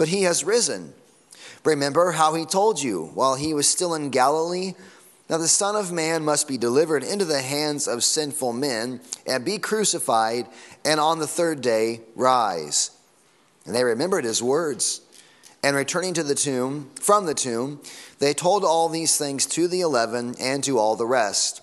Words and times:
but 0.00 0.08
he 0.08 0.22
has 0.22 0.42
risen. 0.42 0.94
Remember 1.64 2.10
how 2.10 2.34
he 2.34 2.44
told 2.44 2.82
you 2.82 3.12
while 3.14 3.36
he 3.36 3.54
was 3.54 3.68
still 3.68 3.94
in 3.94 4.10
Galilee 4.10 4.72
now 5.30 5.38
the 5.38 5.46
Son 5.46 5.76
of 5.76 5.92
Man 5.92 6.24
must 6.24 6.48
be 6.48 6.58
delivered 6.58 7.04
into 7.04 7.24
the 7.24 7.40
hands 7.40 7.86
of 7.86 8.02
sinful 8.02 8.52
men 8.52 9.00
and 9.28 9.44
be 9.44 9.58
crucified, 9.58 10.48
and 10.84 10.98
on 10.98 11.20
the 11.20 11.26
third 11.28 11.60
day 11.60 12.00
rise. 12.16 12.90
And 13.64 13.72
they 13.72 13.84
remembered 13.84 14.24
his 14.24 14.42
words. 14.42 15.02
And 15.62 15.76
returning 15.76 16.14
to 16.14 16.24
the 16.24 16.34
tomb, 16.34 16.90
from 17.00 17.26
the 17.26 17.34
tomb, 17.34 17.80
they 18.18 18.34
told 18.34 18.64
all 18.64 18.88
these 18.88 19.16
things 19.16 19.46
to 19.46 19.68
the 19.68 19.82
eleven 19.82 20.34
and 20.40 20.64
to 20.64 20.80
all 20.80 20.96
the 20.96 21.06
rest. 21.06 21.62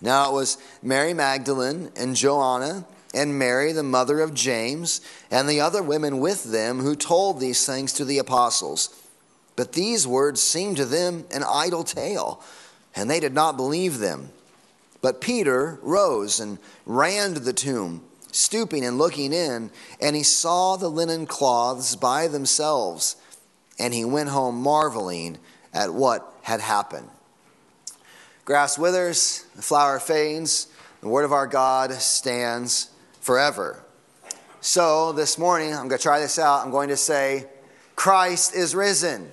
Now 0.00 0.28
it 0.30 0.32
was 0.32 0.58
Mary 0.82 1.14
Magdalene 1.14 1.92
and 1.94 2.16
Joanna 2.16 2.84
and 3.14 3.38
Mary, 3.38 3.72
the 3.72 3.82
mother 3.82 4.20
of 4.20 4.34
James, 4.34 5.00
and 5.30 5.48
the 5.48 5.60
other 5.60 5.82
women 5.82 6.18
with 6.18 6.44
them 6.44 6.80
who 6.80 6.96
told 6.96 7.40
these 7.40 7.66
things 7.66 7.92
to 7.94 8.04
the 8.04 8.18
apostles. 8.18 8.88
But 9.56 9.72
these 9.72 10.06
words 10.06 10.40
seemed 10.40 10.78
to 10.78 10.84
them 10.84 11.26
an 11.30 11.44
idle 11.44 11.84
tale 11.84 12.42
and 12.94 13.10
they 13.10 13.20
did 13.20 13.34
not 13.34 13.56
believe 13.56 13.98
them. 13.98 14.30
But 15.00 15.20
Peter 15.20 15.78
rose 15.82 16.40
and 16.40 16.58
ran 16.86 17.34
to 17.34 17.40
the 17.40 17.52
tomb, 17.52 18.02
stooping 18.30 18.84
and 18.84 18.98
looking 18.98 19.32
in, 19.32 19.70
and 20.00 20.14
he 20.14 20.22
saw 20.22 20.76
the 20.76 20.88
linen 20.88 21.26
cloths 21.26 21.96
by 21.96 22.28
themselves, 22.28 23.16
and 23.78 23.92
he 23.92 24.04
went 24.04 24.28
home 24.28 24.60
marveling 24.60 25.38
at 25.74 25.92
what 25.92 26.32
had 26.42 26.60
happened. 26.60 27.08
Grass 28.44 28.78
withers, 28.78 29.46
the 29.56 29.62
flower 29.62 29.98
fades, 29.98 30.68
the 31.00 31.08
word 31.08 31.24
of 31.24 31.32
our 31.32 31.46
God 31.46 31.92
stands 31.94 32.90
forever. 33.22 33.82
So 34.60 35.12
this 35.12 35.38
morning, 35.38 35.72
I'm 35.72 35.88
going 35.88 35.98
to 35.98 36.02
try 36.02 36.18
this 36.18 36.38
out. 36.38 36.64
I'm 36.64 36.72
going 36.72 36.88
to 36.88 36.96
say, 36.96 37.46
Christ 37.96 38.54
is 38.54 38.74
risen. 38.74 39.30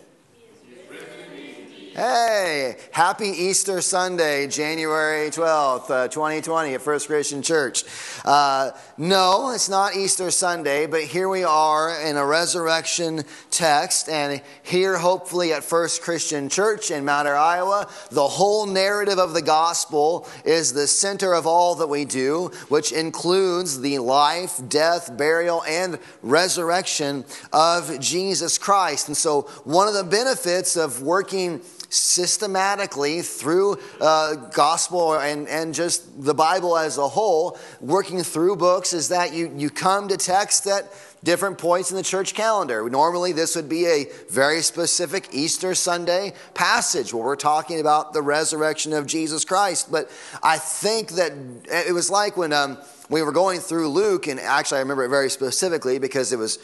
Hey, 2.00 2.78
happy 2.94 3.28
Easter 3.28 3.82
Sunday, 3.82 4.48
January 4.48 5.30
12th, 5.30 5.90
uh, 5.90 6.08
2020 6.08 6.74
at 6.74 6.82
First 6.82 7.08
Christian 7.08 7.42
Church. 7.42 7.84
Uh, 8.24 8.72
no, 8.98 9.52
it's 9.52 9.68
not 9.68 9.98
Easter 9.98 10.32
Sunday, 10.32 10.86
but 10.86 11.02
here 11.02 11.28
we 11.28 11.44
are 11.44 12.00
in 12.02 12.16
a 12.16 12.26
resurrection 12.26 13.26
text, 13.52 14.08
and 14.08 14.42
here, 14.64 14.98
hopefully, 14.98 15.52
at 15.52 15.62
First 15.62 16.02
Christian 16.02 16.48
Church 16.48 16.90
in 16.90 17.04
Mount 17.04 17.28
Ayr, 17.28 17.36
Iowa, 17.36 17.90
the 18.12 18.30
whole 18.30 18.66
narrative 18.66 19.20
of 19.20 19.34
the 19.34 19.42
gospel 19.42 20.26
is 20.46 20.72
the 20.72 20.88
center 20.88 21.34
of 21.34 21.46
all 21.46 21.76
that 21.76 21.88
we 21.88 22.06
do, 22.06 22.50
which 22.70 22.94
includes 22.94 23.82
the 23.82 24.00
life, 24.00 24.62
death, 24.70 25.18
burial, 25.18 25.66
and 25.66 26.00
resurrection 26.22 27.26
of 27.52 28.00
Jesus 28.00 28.58
Christ. 28.58 29.10
And 29.10 29.18
so, 29.18 29.42
one 29.66 29.90
of 29.90 29.94
the 29.94 30.06
benefits 30.06 30.78
of 30.78 31.02
working 31.02 31.62
systematically 31.90 33.22
through 33.22 33.78
uh, 34.00 34.36
gospel 34.36 35.16
and, 35.16 35.48
and 35.48 35.74
just 35.74 36.24
the 36.24 36.34
Bible 36.34 36.78
as 36.78 36.98
a 36.98 37.08
whole, 37.08 37.58
working 37.82 38.24
through 38.24 38.56
books, 38.56 38.94
is 38.94 39.10
that 39.10 39.34
you, 39.34 39.52
you 39.58 39.70
come 39.70 40.08
to 40.08 40.18
texts 40.18 40.68
at 40.68 40.92
different 41.24 41.58
points 41.58 41.92
in 41.92 41.98
the 41.98 42.04
church 42.04 42.34
calendar. 42.34 42.90
Normally, 42.90 43.34
this 43.34 43.56
would 43.56 43.68
be 43.68 43.86
a 43.86 44.06
very 44.30 44.62
specific 44.62 45.30
Easter 45.32 45.76
Sunday 45.76 46.34
passage 46.54 47.14
where 47.14 47.24
we're 47.24 47.36
talking 47.36 47.80
about 47.80 48.14
the 48.14 48.22
resurrection 48.22 48.94
of 48.94 49.06
Jesus 49.06 49.44
Christ. 49.44 49.92
But 49.92 50.10
I 50.42 50.58
think 50.58 51.10
that 51.12 51.34
it 51.68 51.94
was 51.94 52.10
like 52.10 52.38
when 52.38 52.54
um, 52.54 52.78
we 53.10 53.22
were 53.22 53.32
going 53.32 53.60
through 53.60 53.90
Luke, 53.90 54.28
and 54.28 54.40
actually, 54.40 54.78
I 54.78 54.82
remember 54.82 55.04
it 55.04 55.10
very 55.10 55.30
specifically 55.30 56.00
because 56.00 56.32
it 56.32 56.38
was 56.38 56.60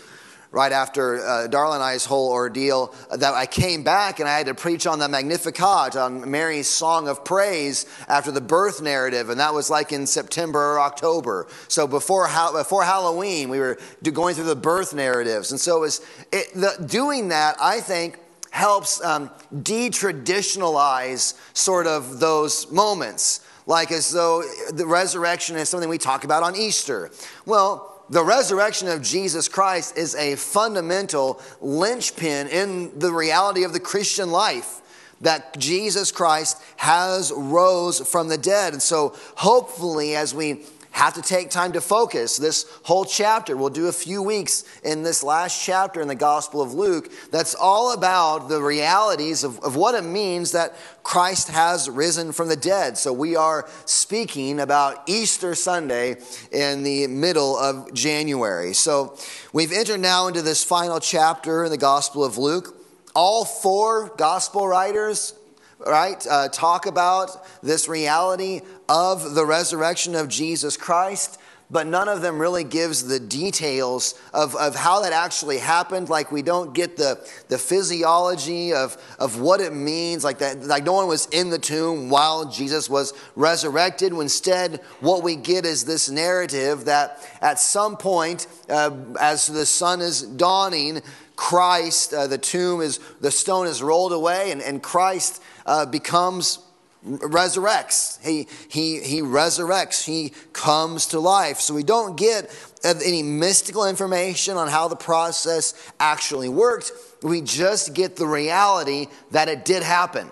right 0.56 0.72
after 0.72 1.18
uh, 1.18 1.48
Darla 1.50 1.76
and 1.76 1.84
I's 1.84 2.06
whole 2.06 2.32
ordeal 2.32 2.96
that 3.12 3.34
I 3.34 3.46
came 3.46 3.84
back 3.84 4.22
and 4.22 4.30
I 4.30 4.38
had 4.38 4.48
to 4.48 4.56
preach 4.56 4.88
on 4.88 5.00
the 5.00 5.10
Magnificat, 5.10 5.98
on 5.98 6.32
Mary's 6.32 6.68
song 6.68 7.10
of 7.10 7.26
praise 7.26 7.86
after 8.08 8.32
the 8.32 8.40
birth 8.40 8.82
narrative, 8.82 9.30
and 9.30 9.38
that 9.42 9.54
was 9.54 9.70
like 9.70 9.92
in 9.92 10.08
September 10.08 10.60
or 10.60 10.80
October. 10.80 11.48
So 11.68 11.88
before, 11.88 12.30
before 12.54 12.86
Halloween, 12.86 13.50
we 13.50 13.60
were 13.60 13.78
going 14.02 14.34
through 14.34 14.46
the 14.46 14.56
birth 14.56 14.94
narratives. 14.94 15.52
And 15.52 15.60
so 15.60 15.76
it 15.76 15.82
was, 15.82 16.02
it, 16.32 16.54
the, 16.54 16.88
doing 16.88 17.28
that, 17.28 17.58
I 17.60 17.82
think, 17.82 18.18
helps 18.52 19.04
um, 19.04 19.30
de-traditionalize 19.62 21.34
sort 21.54 21.86
of 21.86 22.22
those 22.22 22.72
moments 22.72 23.42
like 23.68 23.92
as 23.92 24.12
though 24.12 24.44
the 24.72 24.86
resurrection 24.86 25.58
is 25.58 25.68
something 25.68 25.90
we 25.90 25.98
talk 25.98 26.24
about 26.24 26.44
on 26.44 26.56
Easter. 26.56 27.10
Well, 27.46 27.95
the 28.10 28.24
resurrection 28.24 28.88
of 28.88 29.02
Jesus 29.02 29.48
Christ 29.48 29.98
is 29.98 30.16
a 30.16 30.36
fundamental 30.36 31.42
linchpin 31.62 32.48
in 32.48 32.98
the 32.98 33.12
reality 33.12 33.64
of 33.64 33.74
the 33.74 33.80
Christian 33.80 34.32
life 34.32 34.82
that 35.22 35.58
Jesus 35.58 36.12
Christ 36.12 36.62
has 36.76 37.32
rose 37.32 38.00
from 38.08 38.28
the 38.28 38.38
dead. 38.38 38.74
And 38.74 38.82
so 38.82 39.16
hopefully 39.36 40.16
as 40.16 40.36
we 40.36 40.66
have 40.96 41.14
to 41.14 41.22
take 41.22 41.50
time 41.50 41.74
to 41.74 41.82
focus. 41.82 42.38
This 42.38 42.66
whole 42.84 43.04
chapter, 43.04 43.58
we'll 43.58 43.70
do 43.70 43.88
a 43.88 43.92
few 43.92 44.22
weeks 44.22 44.64
in 44.82 45.04
this 45.04 45.24
last 45.24 45.62
chapter 45.62 46.00
in 46.00 46.08
the 46.08 46.16
Gospel 46.16 46.62
of 46.62 46.74
Luke, 46.74 47.12
that's 47.32 47.54
all 47.54 47.92
about 47.92 48.48
the 48.48 48.62
realities 48.62 49.44
of, 49.44 49.60
of 49.60 49.76
what 49.76 49.94
it 49.94 50.06
means 50.06 50.54
that 50.54 50.74
Christ 51.04 51.50
has 51.50 51.90
risen 51.90 52.32
from 52.32 52.48
the 52.48 52.56
dead. 52.56 52.98
So 52.98 53.12
we 53.12 53.36
are 53.36 53.68
speaking 53.84 54.62
about 54.62 55.04
Easter 55.06 55.54
Sunday 55.54 56.16
in 56.54 56.84
the 56.84 57.08
middle 57.08 57.58
of 57.58 57.94
January. 57.94 58.72
So 58.72 59.18
we've 59.52 59.74
entered 59.74 60.00
now 60.00 60.28
into 60.28 60.42
this 60.42 60.64
final 60.64 61.02
chapter 61.02 61.66
in 61.66 61.72
the 61.72 61.78
Gospel 61.78 62.24
of 62.24 62.38
Luke. 62.38 62.74
All 63.14 63.44
four 63.44 64.14
gospel 64.16 64.66
writers 64.66 65.34
right, 65.80 66.26
uh, 66.30 66.50
talk 66.50 66.86
about 66.86 67.46
this 67.62 67.88
reality 67.88 68.62
of 68.88 69.36
the 69.36 69.46
resurrection 69.46 70.16
of 70.16 70.28
Jesus 70.28 70.78
Christ, 70.78 71.40
but 71.72 71.88
none 71.88 72.08
of 72.08 72.22
them 72.22 72.40
really 72.40 72.64
gives 72.64 73.08
the 73.08 73.20
details 73.20 74.14
of, 74.34 74.56
of 74.56 74.76
how 74.76 75.02
that 75.02 75.14
actually 75.14 75.58
happened. 75.58 76.10
Like 76.10 76.32
we 76.32 76.44
don't 76.44 76.76
get 76.76 76.96
the, 76.96 77.28
the 77.48 77.58
physiology 77.58 78.72
of, 78.72 78.96
of 79.18 79.40
what 79.40 79.62
it 79.62 79.74
means, 79.74 80.24
like 80.24 80.38
that, 80.40 80.64
like 80.64 80.84
no 80.84 80.94
one 80.94 81.08
was 81.08 81.26
in 81.28 81.50
the 81.50 81.58
tomb 81.58 82.10
while 82.10 82.50
Jesus 82.50 82.88
was 82.88 83.14
resurrected. 83.36 84.14
Instead, 84.14 84.80
what 85.00 85.24
we 85.24 85.36
get 85.36 85.66
is 85.66 85.86
this 85.86 86.10
narrative 86.10 86.86
that 86.86 87.20
at 87.42 87.60
some 87.60 87.98
point, 87.98 88.46
uh, 88.70 88.92
as 89.20 89.48
the 89.48 89.66
sun 89.66 90.02
is 90.02 90.22
dawning, 90.22 91.02
Christ, 91.36 92.14
uh, 92.14 92.28
the 92.28 92.38
tomb 92.38 92.82
is, 92.82 93.00
the 93.20 93.32
stone 93.32 93.68
is 93.68 93.84
rolled 93.84 94.14
away, 94.14 94.52
and, 94.52 94.62
and 94.62 94.82
Christ 94.82 95.42
uh, 95.66 95.86
becomes 95.86 96.60
resurrects. 97.06 98.24
He, 98.26 98.48
he, 98.68 99.00
he 99.00 99.22
resurrects. 99.22 100.04
He 100.04 100.34
comes 100.54 101.08
to 101.08 101.20
life. 101.20 101.60
So 101.60 101.74
we 101.74 101.84
don't 101.84 102.18
get 102.18 102.52
any 102.84 103.24
mystical 103.24 103.86
information 103.86 104.58
on 104.58 104.68
how 104.68 104.88
the 104.88 104.96
process 104.96 105.92
actually 106.00 106.50
worked. 106.50 106.92
We 107.22 107.42
just 107.42 107.94
get 107.94 108.16
the 108.16 108.28
reality 108.28 109.08
that 109.32 109.50
it 109.50 109.66
did 109.66 109.84
happen. 109.84 110.30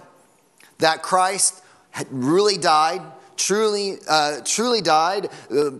That 0.80 1.04
Christ 1.04 1.64
had 1.92 2.08
really 2.10 2.58
died, 2.58 3.02
truly, 3.46 3.98
uh, 4.08 4.40
truly 4.46 4.82
died. 4.82 5.30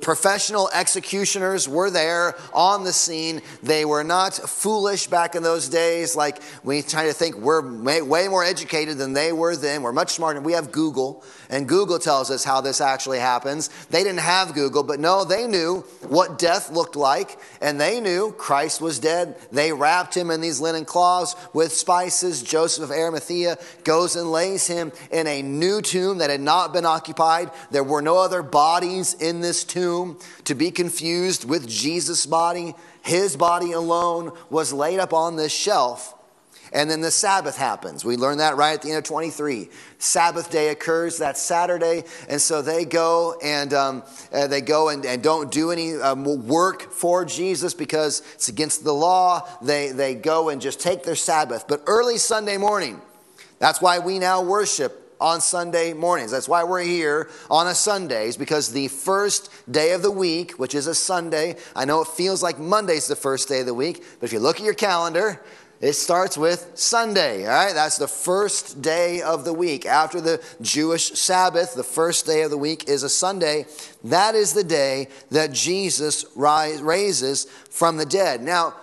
Professional 0.02 0.70
executioners 0.74 1.68
were 1.68 1.90
there 1.90 2.36
on 2.54 2.84
the 2.84 2.94
scene. 2.94 3.42
They 3.62 3.86
were 3.86 4.04
not 4.04 4.34
foolish 4.34 5.08
back 5.08 5.36
in 5.36 5.44
those 5.44 5.70
days, 5.70 6.16
like 6.16 6.42
we 6.64 6.82
try 6.82 7.06
to 7.06 7.14
think 7.14 7.36
we're 7.38 7.62
way, 7.62 8.02
way 8.02 8.28
more 8.28 8.44
educated 8.44 8.98
than 8.98 9.14
they 9.14 9.32
were 9.32 9.56
then. 9.56 9.82
We're 9.82 9.94
much 9.94 10.12
smarter. 10.12 10.42
We 10.42 10.54
have 10.54 10.72
Google, 10.72 11.24
and 11.50 11.68
Google 11.68 12.00
tells 12.00 12.30
us 12.30 12.44
how 12.44 12.62
this 12.62 12.82
actually 12.82 13.20
happens. 13.20 13.70
They 13.90 14.04
didn't 14.04 14.20
have 14.20 14.54
Google, 14.54 14.84
but 14.84 15.00
no, 15.00 15.24
they 15.24 15.48
knew 15.48 15.86
what 16.08 16.38
death 16.38 16.70
looked 16.72 16.96
like, 16.96 17.38
and 17.62 17.80
they 17.80 18.02
knew 18.02 18.34
Christ 18.38 18.82
was 18.82 19.00
dead. 19.00 19.38
They 19.52 19.72
wrapped 19.72 20.16
him 20.16 20.32
in 20.32 20.42
these 20.42 20.60
linen 20.60 20.86
cloths 20.86 21.36
with 21.54 21.72
spices. 21.72 22.44
Joseph 22.44 22.84
of 22.84 22.92
Arimathea 22.92 23.58
goes 23.84 24.16
and 24.16 24.32
lays 24.32 24.68
him 24.68 24.92
in 25.12 25.28
a 25.28 25.42
new 25.42 25.82
tomb 25.82 26.18
that 26.18 26.30
had 26.30 26.42
not 26.42 26.74
been 26.74 26.86
occupied. 26.86 27.52
There 27.72 27.84
were 27.84 28.02
no 28.02 28.18
other 28.18 28.44
bodies 28.44 29.14
in 29.14 29.42
this 29.42 29.64
tomb 29.64 30.20
to 30.46 30.56
be 30.56 30.72
confused 30.72 31.48
with 31.48 31.68
Jesus' 31.68 32.26
body. 32.26 32.76
His 33.02 33.36
body 33.36 33.72
alone 33.72 34.32
was 34.50 34.74
laid 34.74 35.00
up 35.00 35.14
on 35.14 35.36
this 35.36 35.52
shelf. 35.52 36.16
And 36.74 36.90
then 36.90 37.02
the 37.02 37.12
Sabbath 37.12 37.56
happens. 37.56 38.04
We 38.04 38.18
learn 38.18 38.40
that 38.40 38.58
right 38.58 38.74
at 38.74 38.82
the 38.82 38.90
end 38.90 38.98
of 38.98 39.04
23. 39.04 39.70
Sabbath 40.00 40.50
day 40.50 40.70
occurs 40.70 41.20
that 41.20 41.38
Saturday, 41.38 42.04
and 42.28 42.42
so 42.42 42.64
they 42.64 42.84
go 42.84 43.38
and 43.44 43.72
um, 43.76 44.04
uh, 44.34 44.48
they 44.48 44.62
go 44.62 44.90
and, 44.90 45.06
and, 45.06 45.22
don't 45.22 45.52
do 45.52 45.70
any 45.70 45.94
um, 45.94 46.48
work 46.48 46.92
for 46.92 47.26
Jesus 47.26 47.76
because 47.76 48.24
it's 48.34 48.50
against 48.50 48.84
the 48.84 48.92
law. 48.92 49.48
They 49.62 49.92
they 49.92 50.16
go 50.16 50.50
and 50.50 50.60
just 50.60 50.80
take 50.80 51.04
their 51.04 51.16
Sabbath. 51.16 51.68
But 51.68 51.84
early 51.86 52.18
Sunday 52.18 52.58
morning, 52.58 53.00
that's 53.60 53.80
why 53.80 54.00
we 54.00 54.18
now 54.18 54.42
worship 54.42 55.03
on 55.20 55.42
Sunday 55.42 55.94
mornings. 55.94 56.32
That's 56.32 56.48
why 56.48 56.64
we're 56.64 56.84
here 56.84 57.30
on 57.50 57.68
a 57.68 57.76
Sundays 57.76 58.38
because 58.38 58.72
the 58.72 58.88
first 58.88 59.50
day 59.72 59.92
of 59.94 60.02
the 60.02 60.12
week, 60.12 60.54
which 60.54 60.76
is 60.76 60.88
a 60.88 60.96
Sunday, 60.96 61.56
I 61.76 61.86
know 61.86 62.02
it 62.02 62.08
feels 62.08 62.44
like 62.44 62.60
Monday's 62.60 63.08
the 63.08 63.16
first 63.16 63.48
day 63.48 63.62
of 63.62 63.66
the 63.66 63.74
week, 63.74 64.04
but 64.20 64.26
if 64.26 64.34
you 64.34 64.40
look 64.40 64.58
at 64.58 64.66
your 64.66 64.74
calendar, 64.74 65.42
it 65.84 65.94
starts 65.94 66.38
with 66.38 66.72
Sunday, 66.76 67.46
all 67.46 67.52
right? 67.52 67.74
That's 67.74 67.98
the 67.98 68.08
first 68.08 68.82
day 68.82 69.22
of 69.22 69.44
the 69.44 69.52
week. 69.52 69.86
After 69.86 70.22
the 70.22 70.42
Jewish 70.62 71.12
Sabbath, 71.12 71.76
the 71.76 71.84
first 71.84 72.26
day 72.26 72.44
of 72.44 72.52
the 72.52 72.58
week 72.58 72.88
is 72.88 73.04
a 73.04 73.10
Sunday. 73.10 73.66
That 74.06 74.34
is 74.34 74.54
the 74.54 74.64
day 74.64 75.10
that 75.32 75.52
Jesus 75.52 76.24
raises 76.36 77.46
from 77.70 77.98
the 77.98 78.06
dead. 78.06 78.42
Now, 78.42 78.76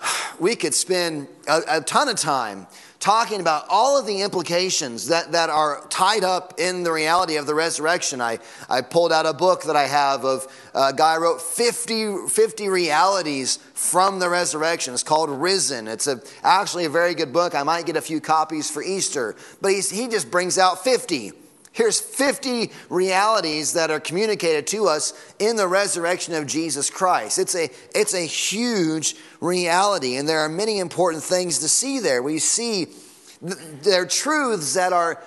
we 0.38 0.54
could 0.54 0.74
spend 0.74 1.26
a, 1.48 1.62
a 1.68 1.80
ton 1.80 2.08
of 2.08 2.16
time 2.16 2.68
talking 3.04 3.42
about 3.42 3.66
all 3.68 3.98
of 3.98 4.06
the 4.06 4.22
implications 4.22 5.08
that, 5.08 5.30
that 5.32 5.50
are 5.50 5.86
tied 5.90 6.24
up 6.24 6.54
in 6.56 6.84
the 6.84 6.90
reality 6.90 7.36
of 7.36 7.44
the 7.46 7.54
resurrection. 7.54 8.18
I, 8.18 8.38
I 8.66 8.80
pulled 8.80 9.12
out 9.12 9.26
a 9.26 9.34
book 9.34 9.64
that 9.64 9.76
I 9.76 9.82
have 9.82 10.24
of 10.24 10.46
uh, 10.74 10.90
a 10.90 10.96
guy 10.96 11.18
wrote 11.18 11.42
50, 11.42 12.28
50 12.28 12.68
realities 12.70 13.58
from 13.74 14.20
the 14.20 14.30
resurrection. 14.30 14.94
It's 14.94 15.02
called 15.02 15.28
Risen. 15.28 15.86
It's 15.86 16.06
a, 16.06 16.18
actually 16.42 16.86
a 16.86 16.88
very 16.88 17.14
good 17.14 17.30
book. 17.30 17.54
I 17.54 17.62
might 17.62 17.84
get 17.84 17.96
a 17.96 18.00
few 18.00 18.22
copies 18.22 18.70
for 18.70 18.82
Easter, 18.82 19.36
but 19.60 19.72
he 19.72 20.08
just 20.08 20.30
brings 20.30 20.56
out 20.56 20.82
50. 20.82 21.43
Here's 21.74 22.00
50 22.00 22.70
realities 22.88 23.72
that 23.72 23.90
are 23.90 23.98
communicated 23.98 24.68
to 24.68 24.86
us 24.86 25.12
in 25.40 25.56
the 25.56 25.66
resurrection 25.66 26.32
of 26.34 26.46
Jesus 26.46 26.88
Christ. 26.88 27.40
It's 27.40 27.56
a, 27.56 27.68
it's 27.92 28.14
a 28.14 28.24
huge 28.24 29.16
reality, 29.40 30.14
and 30.14 30.28
there 30.28 30.38
are 30.38 30.48
many 30.48 30.78
important 30.78 31.24
things 31.24 31.58
to 31.58 31.68
see 31.68 31.98
there. 31.98 32.22
We 32.22 32.38
see 32.38 32.86
th- 32.86 33.58
there 33.82 34.02
are 34.02 34.06
truths 34.06 34.74
that 34.74 34.92
are 34.92 35.20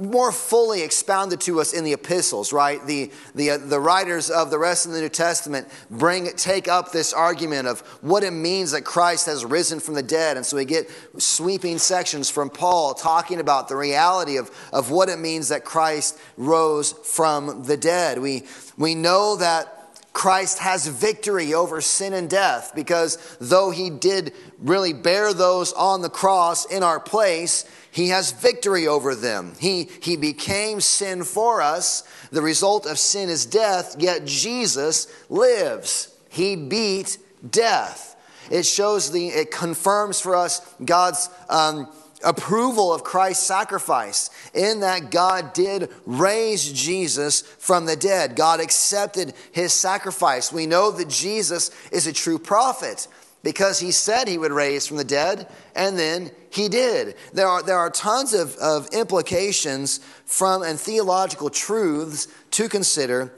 more 0.00 0.32
fully 0.32 0.82
expounded 0.82 1.40
to 1.42 1.60
us 1.60 1.72
in 1.72 1.84
the 1.84 1.92
epistles, 1.92 2.52
right? 2.52 2.84
The, 2.86 3.10
the, 3.34 3.50
uh, 3.50 3.58
the 3.58 3.80
writers 3.80 4.30
of 4.30 4.50
the 4.50 4.58
rest 4.58 4.86
of 4.86 4.92
the 4.92 5.00
New 5.00 5.08
Testament 5.08 5.68
bring, 5.90 6.26
take 6.36 6.68
up 6.68 6.92
this 6.92 7.12
argument 7.12 7.68
of 7.68 7.80
what 8.00 8.22
it 8.22 8.32
means 8.32 8.72
that 8.72 8.84
Christ 8.84 9.26
has 9.26 9.44
risen 9.44 9.80
from 9.80 9.94
the 9.94 10.02
dead. 10.02 10.36
And 10.36 10.44
so 10.44 10.56
we 10.56 10.64
get 10.64 10.90
sweeping 11.18 11.78
sections 11.78 12.30
from 12.30 12.50
Paul 12.50 12.94
talking 12.94 13.40
about 13.40 13.68
the 13.68 13.76
reality 13.76 14.36
of, 14.36 14.50
of 14.72 14.90
what 14.90 15.08
it 15.08 15.18
means 15.18 15.48
that 15.48 15.64
Christ 15.64 16.18
rose 16.36 16.92
from 16.92 17.64
the 17.64 17.76
dead. 17.76 18.18
We, 18.18 18.44
we 18.76 18.94
know 18.94 19.36
that 19.36 19.74
Christ 20.14 20.60
has 20.60 20.86
victory 20.86 21.54
over 21.54 21.80
sin 21.80 22.12
and 22.12 22.30
death 22.30 22.72
because 22.74 23.36
though 23.40 23.70
he 23.70 23.90
did 23.90 24.32
really 24.60 24.92
bear 24.92 25.34
those 25.34 25.72
on 25.72 26.02
the 26.02 26.08
cross 26.08 26.64
in 26.66 26.84
our 26.84 27.00
place, 27.00 27.64
he 27.94 28.08
has 28.08 28.32
victory 28.32 28.88
over 28.88 29.14
them. 29.14 29.52
He, 29.60 29.88
he 30.02 30.16
became 30.16 30.80
sin 30.80 31.22
for 31.22 31.62
us. 31.62 32.02
The 32.32 32.42
result 32.42 32.86
of 32.86 32.98
sin 32.98 33.28
is 33.28 33.46
death, 33.46 33.94
yet 34.00 34.24
Jesus 34.24 35.06
lives. 35.30 36.12
He 36.28 36.56
beat 36.56 37.18
death. 37.48 38.16
It 38.50 38.66
shows 38.66 39.12
the, 39.12 39.28
it 39.28 39.52
confirms 39.52 40.20
for 40.20 40.34
us 40.34 40.60
God's 40.84 41.30
um, 41.48 41.86
approval 42.24 42.92
of 42.92 43.04
Christ's 43.04 43.46
sacrifice, 43.46 44.28
in 44.54 44.80
that 44.80 45.12
God 45.12 45.52
did 45.52 45.88
raise 46.04 46.72
Jesus 46.72 47.42
from 47.42 47.86
the 47.86 47.94
dead. 47.94 48.34
God 48.34 48.58
accepted 48.58 49.34
his 49.52 49.72
sacrifice. 49.72 50.52
We 50.52 50.66
know 50.66 50.90
that 50.90 51.08
Jesus 51.08 51.70
is 51.92 52.08
a 52.08 52.12
true 52.12 52.40
prophet 52.40 53.06
because 53.44 53.78
he 53.78 53.92
said 53.92 54.26
he 54.26 54.38
would 54.38 54.50
raise 54.50 54.86
from 54.86 54.96
the 54.96 55.04
dead, 55.04 55.46
and 55.76 55.96
then 55.98 56.30
he 56.50 56.68
did. 56.68 57.14
There 57.32 57.46
are, 57.46 57.62
there 57.62 57.78
are 57.78 57.90
tons 57.90 58.32
of, 58.32 58.56
of 58.56 58.88
implications 58.88 59.98
from 60.24 60.62
and 60.62 60.80
theological 60.80 61.50
truths 61.50 62.26
to 62.52 62.68
consider 62.68 63.32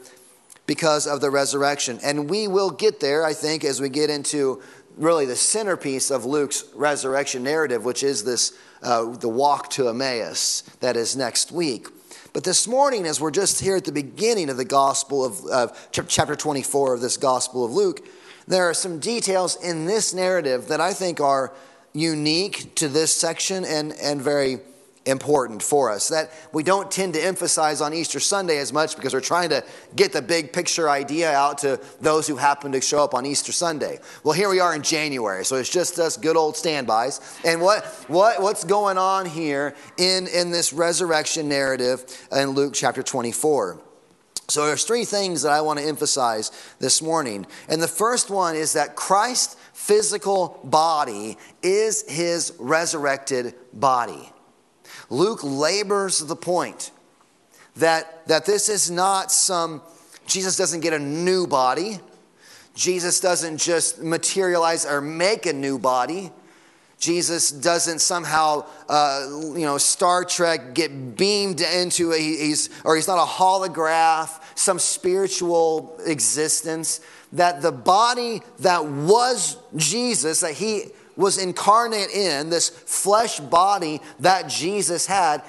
because 0.65 1.07
of 1.07 1.19
the 1.21 1.29
resurrection. 1.29 1.99
And 2.01 2.29
we 2.29 2.47
will 2.47 2.71
get 2.71 3.01
there, 3.01 3.25
I 3.25 3.33
think, 3.33 3.65
as 3.65 3.81
we 3.81 3.89
get 3.89 4.09
into 4.09 4.61
really 4.95 5.25
the 5.25 5.35
centerpiece 5.35 6.09
of 6.09 6.25
Luke's 6.25 6.63
resurrection 6.73 7.43
narrative, 7.43 7.83
which 7.85 8.01
is 8.01 8.23
this 8.23 8.57
uh, 8.81 9.11
the 9.17 9.29
walk 9.29 9.69
to 9.71 9.89
Emmaus 9.89 10.61
that 10.79 10.95
is 10.95 11.15
next 11.15 11.51
week. 11.51 11.87
But 12.31 12.43
this 12.43 12.67
morning, 12.67 13.05
as 13.05 13.19
we're 13.19 13.31
just 13.31 13.59
here 13.59 13.75
at 13.75 13.85
the 13.85 13.91
beginning 13.91 14.49
of 14.49 14.57
the 14.57 14.65
Gospel 14.65 15.25
of, 15.25 15.45
of 15.47 15.89
chapter 15.91 16.35
24 16.35 16.93
of 16.95 17.01
this 17.01 17.17
Gospel 17.17 17.65
of 17.65 17.71
Luke, 17.71 18.07
there 18.47 18.69
are 18.69 18.73
some 18.73 18.99
details 18.99 19.57
in 19.61 19.85
this 19.85 20.13
narrative 20.13 20.67
that 20.69 20.81
I 20.81 20.93
think 20.93 21.19
are 21.19 21.53
unique 21.93 22.75
to 22.75 22.87
this 22.87 23.11
section 23.13 23.65
and, 23.65 23.93
and 23.93 24.21
very 24.21 24.59
important 25.07 25.63
for 25.63 25.89
us 25.89 26.09
that 26.09 26.31
we 26.51 26.63
don't 26.63 26.91
tend 26.91 27.13
to 27.13 27.23
emphasize 27.23 27.81
on 27.81 27.93
Easter 27.93 28.19
Sunday 28.19 28.57
as 28.57 28.73
much 28.73 28.95
because 28.95 29.13
we're 29.13 29.21
trying 29.21 29.49
to 29.49 29.63
get 29.95 30.11
the 30.11 30.21
big 30.21 30.51
picture 30.51 30.89
idea 30.89 31.31
out 31.31 31.59
to 31.59 31.79
those 32.01 32.27
who 32.27 32.35
happen 32.35 32.73
to 32.73 32.81
show 32.81 33.03
up 33.03 33.13
on 33.13 33.25
Easter 33.25 33.51
Sunday. 33.51 33.99
Well, 34.23 34.33
here 34.33 34.49
we 34.49 34.59
are 34.59 34.75
in 34.75 34.83
January, 34.83 35.45
so 35.45 35.55
it's 35.55 35.69
just 35.69 35.97
us 35.97 36.17
good 36.17 36.35
old 36.35 36.57
standbys. 36.57 37.21
And 37.45 37.61
what, 37.61 37.85
what, 38.07 38.41
what's 38.41 38.65
going 38.65 38.97
on 38.97 39.25
here 39.25 39.75
in, 39.97 40.27
in 40.27 40.51
this 40.51 40.73
resurrection 40.73 41.47
narrative 41.47 42.05
in 42.31 42.49
Luke 42.49 42.73
chapter 42.73 43.01
24? 43.01 43.81
So 44.49 44.65
there's 44.65 44.85
three 44.85 45.03
things 45.03 45.41
that 45.41 45.51
I 45.51 45.59
want 45.59 45.79
to 45.79 45.85
emphasize 45.85 46.51
this 46.79 47.01
morning. 47.01 47.45
And 47.67 47.81
the 47.81 47.87
first 47.87 48.29
one 48.29 48.55
is 48.55 48.73
that 48.73 48.95
Christ's 48.95 49.57
physical 49.73 50.59
body 50.63 51.37
is 51.61 52.09
his 52.09 52.53
resurrected 52.57 53.55
body. 53.73 54.31
Luke 55.09 55.41
labors 55.43 56.19
the 56.19 56.35
point 56.35 56.91
that, 57.75 58.25
that 58.27 58.45
this 58.45 58.69
is 58.69 58.89
not 58.89 59.31
some, 59.33 59.81
Jesus 60.27 60.55
doesn't 60.55 60.79
get 60.79 60.93
a 60.93 60.99
new 60.99 61.45
body. 61.45 61.99
Jesus 62.73 63.19
doesn't 63.19 63.57
just 63.57 64.01
materialize 64.01 64.85
or 64.85 65.01
make 65.01 65.45
a 65.45 65.53
new 65.53 65.77
body. 65.77 66.31
Jesus 66.99 67.51
doesn't 67.51 67.99
somehow, 67.99 68.65
uh, 68.89 69.27
you 69.29 69.65
know, 69.65 69.77
Star 69.77 70.25
Trek 70.25 70.73
get 70.73 71.15
beamed 71.15 71.61
into 71.61 72.11
a, 72.11 72.17
he's, 72.17 72.69
or 72.83 72.95
he's 72.95 73.07
not 73.07 73.21
a 73.21 73.25
holograph, 73.25 74.41
some 74.55 74.79
spiritual 74.79 75.95
existence. 76.05 76.99
That 77.33 77.61
the 77.61 77.71
body 77.71 78.41
that 78.59 78.85
was 78.85 79.57
Jesus, 79.75 80.39
that 80.39 80.53
he 80.53 80.85
was 81.15 81.37
incarnate 81.37 82.09
in, 82.09 82.49
this 82.49 82.69
flesh 82.69 83.39
body 83.39 84.01
that 84.19 84.47
Jesus 84.47 85.05
had, 85.05 85.43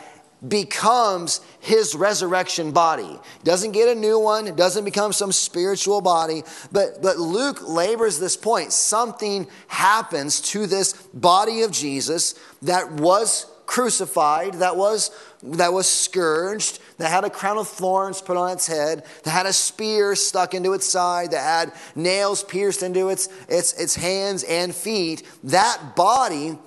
becomes 0.47 1.40
his 1.61 1.95
resurrection 1.95 2.71
body. 2.71 3.18
Doesn't 3.42 3.73
get 3.73 3.88
a 3.88 3.99
new 3.99 4.18
one, 4.18 4.54
doesn't 4.54 4.85
become 4.85 5.12
some 5.12 5.33
spiritual 5.33 6.00
body, 6.00 6.45
but, 6.71 7.02
but 7.02 7.18
Luke 7.18 7.66
labors 7.66 8.18
this 8.18 8.37
point. 8.37 8.73
Something 8.73 9.49
happens 9.66 10.40
to 10.52 10.66
this 10.66 10.92
body 11.14 11.62
of 11.62 11.73
Jesus 11.73 12.35
that 12.62 12.92
was 12.92 13.47
crucified, 13.66 14.54
that 14.54 14.76
was, 14.76 15.11
that 15.42 15.73
was 15.73 15.88
scourged, 15.88 16.80
that 16.97 17.11
had 17.11 17.25
a 17.25 17.30
crown 17.30 17.59
of 17.59 17.68
thorns 17.68 18.23
put 18.23 18.37
on 18.37 18.50
its 18.50 18.66
head, 18.66 19.04
that 19.25 19.30
had 19.30 19.45
a 19.45 19.52
spear 19.52 20.14
stuck 20.14 20.54
into 20.54 20.73
its 20.73 20.87
side, 20.87 21.33
that 21.33 21.42
had 21.42 21.73
nails 21.95 22.42
pierced 22.42 22.83
into 22.83 23.11
its, 23.11 23.28
its, 23.49 23.75
its 23.75 23.95
hands 23.95 24.42
and 24.45 24.75
feet, 24.75 25.23
that 25.45 25.95
body 25.95 26.59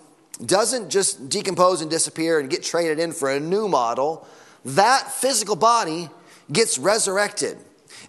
doesn't 0.45 0.89
just 0.89 1.29
decompose 1.29 1.81
and 1.81 1.89
disappear 1.89 2.39
and 2.39 2.49
get 2.49 2.63
traded 2.63 2.99
in 2.99 3.11
for 3.11 3.29
a 3.29 3.39
new 3.39 3.67
model. 3.67 4.27
That 4.65 5.11
physical 5.11 5.55
body 5.55 6.09
gets 6.51 6.77
resurrected. 6.77 7.57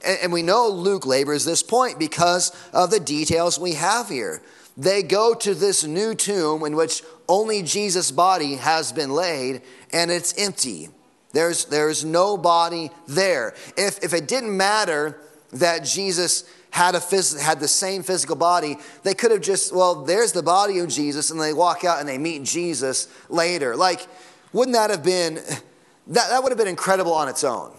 And, 0.05 0.19
and 0.23 0.33
we 0.33 0.43
know 0.43 0.69
Luke 0.69 1.07
labors 1.07 1.45
this 1.45 1.62
point 1.62 1.99
because 1.99 2.53
of 2.73 2.91
the 2.91 3.01
details 3.01 3.59
we 3.59 3.75
have 3.75 4.09
here. 4.09 4.43
They 4.77 5.03
go 5.03 5.35
to 5.35 5.55
this 5.55 5.85
new 5.85 6.15
tomb 6.15 6.65
in 6.65 6.77
which 6.77 7.03
only 7.29 7.62
Jesus' 7.62 8.11
body 8.11 8.57
has 8.57 8.93
been 8.93 9.11
laid, 9.11 9.62
and 9.93 10.11
it's 10.11 10.37
empty. 10.39 10.89
There's, 11.33 11.67
there's 11.67 12.05
no 12.05 12.37
body 12.37 12.91
there. 13.07 13.55
If, 13.77 14.03
if 14.03 14.15
it 14.15 14.29
didn't 14.29 14.57
matter 14.57 15.19
that 15.53 15.85
Jesus 15.85 16.45
had, 16.73 16.95
a 16.95 16.99
phys- 16.99 17.38
had 17.38 17.61
the 17.61 17.69
same 17.69 18.02
physical 18.02 18.35
body, 18.35 18.79
they 19.02 19.12
could 19.14 19.31
have 19.31 19.43
just, 19.43 19.75
well, 19.75 20.05
there's 20.05 20.33
the 20.33 20.43
body 20.43 20.79
of 20.79 20.88
Jesus, 20.88 21.31
and 21.31 21.41
they 21.41 21.52
walk 21.52 21.85
out 21.85 22.00
and 22.00 22.09
they 22.09 22.19
meet 22.19 22.43
Jesus 22.43 23.09
later. 23.29 23.76
Like, 23.76 24.07
wouldn't 24.55 24.75
that 24.75 24.88
have 24.88 25.05
been, 25.05 25.35
that, 25.35 26.31
that 26.31 26.43
would 26.43 26.50
have 26.50 26.59
been 26.59 26.69
incredible 26.69 27.12
on 27.12 27.29
its 27.29 27.45
own. 27.45 27.73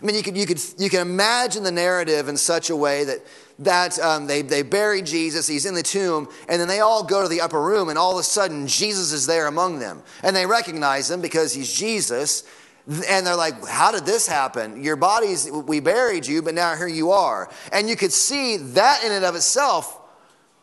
I 0.00 0.04
mean, 0.04 0.16
you 0.16 0.22
could, 0.22 0.36
you 0.36 0.46
could, 0.46 0.60
you 0.78 0.90
can 0.90 1.00
imagine 1.00 1.62
the 1.62 1.70
narrative 1.70 2.28
in 2.28 2.36
such 2.36 2.70
a 2.70 2.76
way 2.76 3.04
that, 3.04 3.18
that 3.60 3.98
um, 4.00 4.26
they, 4.26 4.42
they 4.42 4.62
bury 4.62 5.02
Jesus, 5.02 5.46
he's 5.46 5.66
in 5.66 5.74
the 5.74 5.82
tomb, 5.82 6.28
and 6.48 6.60
then 6.60 6.66
they 6.66 6.80
all 6.80 7.04
go 7.04 7.22
to 7.22 7.28
the 7.28 7.40
upper 7.40 7.60
room, 7.60 7.88
and 7.88 7.98
all 7.98 8.12
of 8.12 8.18
a 8.18 8.24
sudden, 8.24 8.66
Jesus 8.66 9.12
is 9.12 9.26
there 9.26 9.46
among 9.46 9.78
them. 9.78 10.02
And 10.24 10.34
they 10.34 10.46
recognize 10.46 11.08
him 11.08 11.20
because 11.20 11.52
he's 11.52 11.72
Jesus, 11.72 12.42
and 12.86 13.26
they're 13.26 13.36
like, 13.36 13.66
How 13.66 13.92
did 13.92 14.06
this 14.06 14.26
happen? 14.26 14.82
Your 14.82 14.96
bodies, 14.96 15.50
we 15.50 15.80
buried 15.80 16.26
you, 16.26 16.42
but 16.42 16.54
now 16.54 16.74
here 16.76 16.88
you 16.88 17.10
are. 17.10 17.50
And 17.72 17.88
you 17.88 17.96
could 17.96 18.12
see 18.12 18.56
that 18.56 19.02
in 19.04 19.12
and 19.12 19.24
of 19.24 19.34
itself 19.34 19.98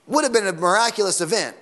would 0.07 0.23
have 0.23 0.33
been 0.33 0.47
a 0.47 0.53
miraculous 0.53 1.21
event, 1.21 1.55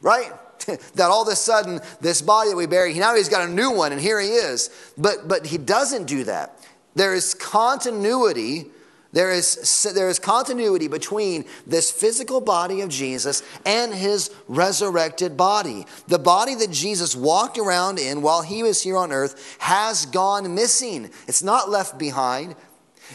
right? 0.00 0.32
that 0.94 1.10
all 1.10 1.22
of 1.22 1.28
a 1.28 1.36
sudden, 1.36 1.80
this 2.00 2.22
body 2.22 2.50
that 2.50 2.56
we 2.56 2.66
buried, 2.66 2.96
now 2.96 3.14
he's 3.14 3.28
got 3.28 3.48
a 3.48 3.52
new 3.52 3.70
one, 3.70 3.92
and 3.92 4.00
here 4.00 4.20
he 4.20 4.28
is. 4.28 4.70
But, 4.96 5.28
but 5.28 5.46
he 5.46 5.58
doesn't 5.58 6.06
do 6.06 6.24
that. 6.24 6.58
There 6.94 7.14
is 7.14 7.34
continuity. 7.34 8.66
There 9.12 9.30
is, 9.30 9.92
there 9.94 10.08
is 10.08 10.18
continuity 10.18 10.88
between 10.88 11.44
this 11.66 11.90
physical 11.90 12.40
body 12.40 12.80
of 12.80 12.88
Jesus 12.88 13.42
and 13.66 13.92
his 13.92 14.30
resurrected 14.48 15.36
body. 15.36 15.84
The 16.08 16.18
body 16.18 16.54
that 16.54 16.70
Jesus 16.70 17.14
walked 17.14 17.58
around 17.58 17.98
in 17.98 18.22
while 18.22 18.40
he 18.40 18.62
was 18.62 18.82
here 18.82 18.96
on 18.96 19.12
earth 19.12 19.56
has 19.58 20.06
gone 20.06 20.54
missing. 20.54 21.10
It's 21.28 21.42
not 21.42 21.68
left 21.68 21.98
behind. 21.98 22.54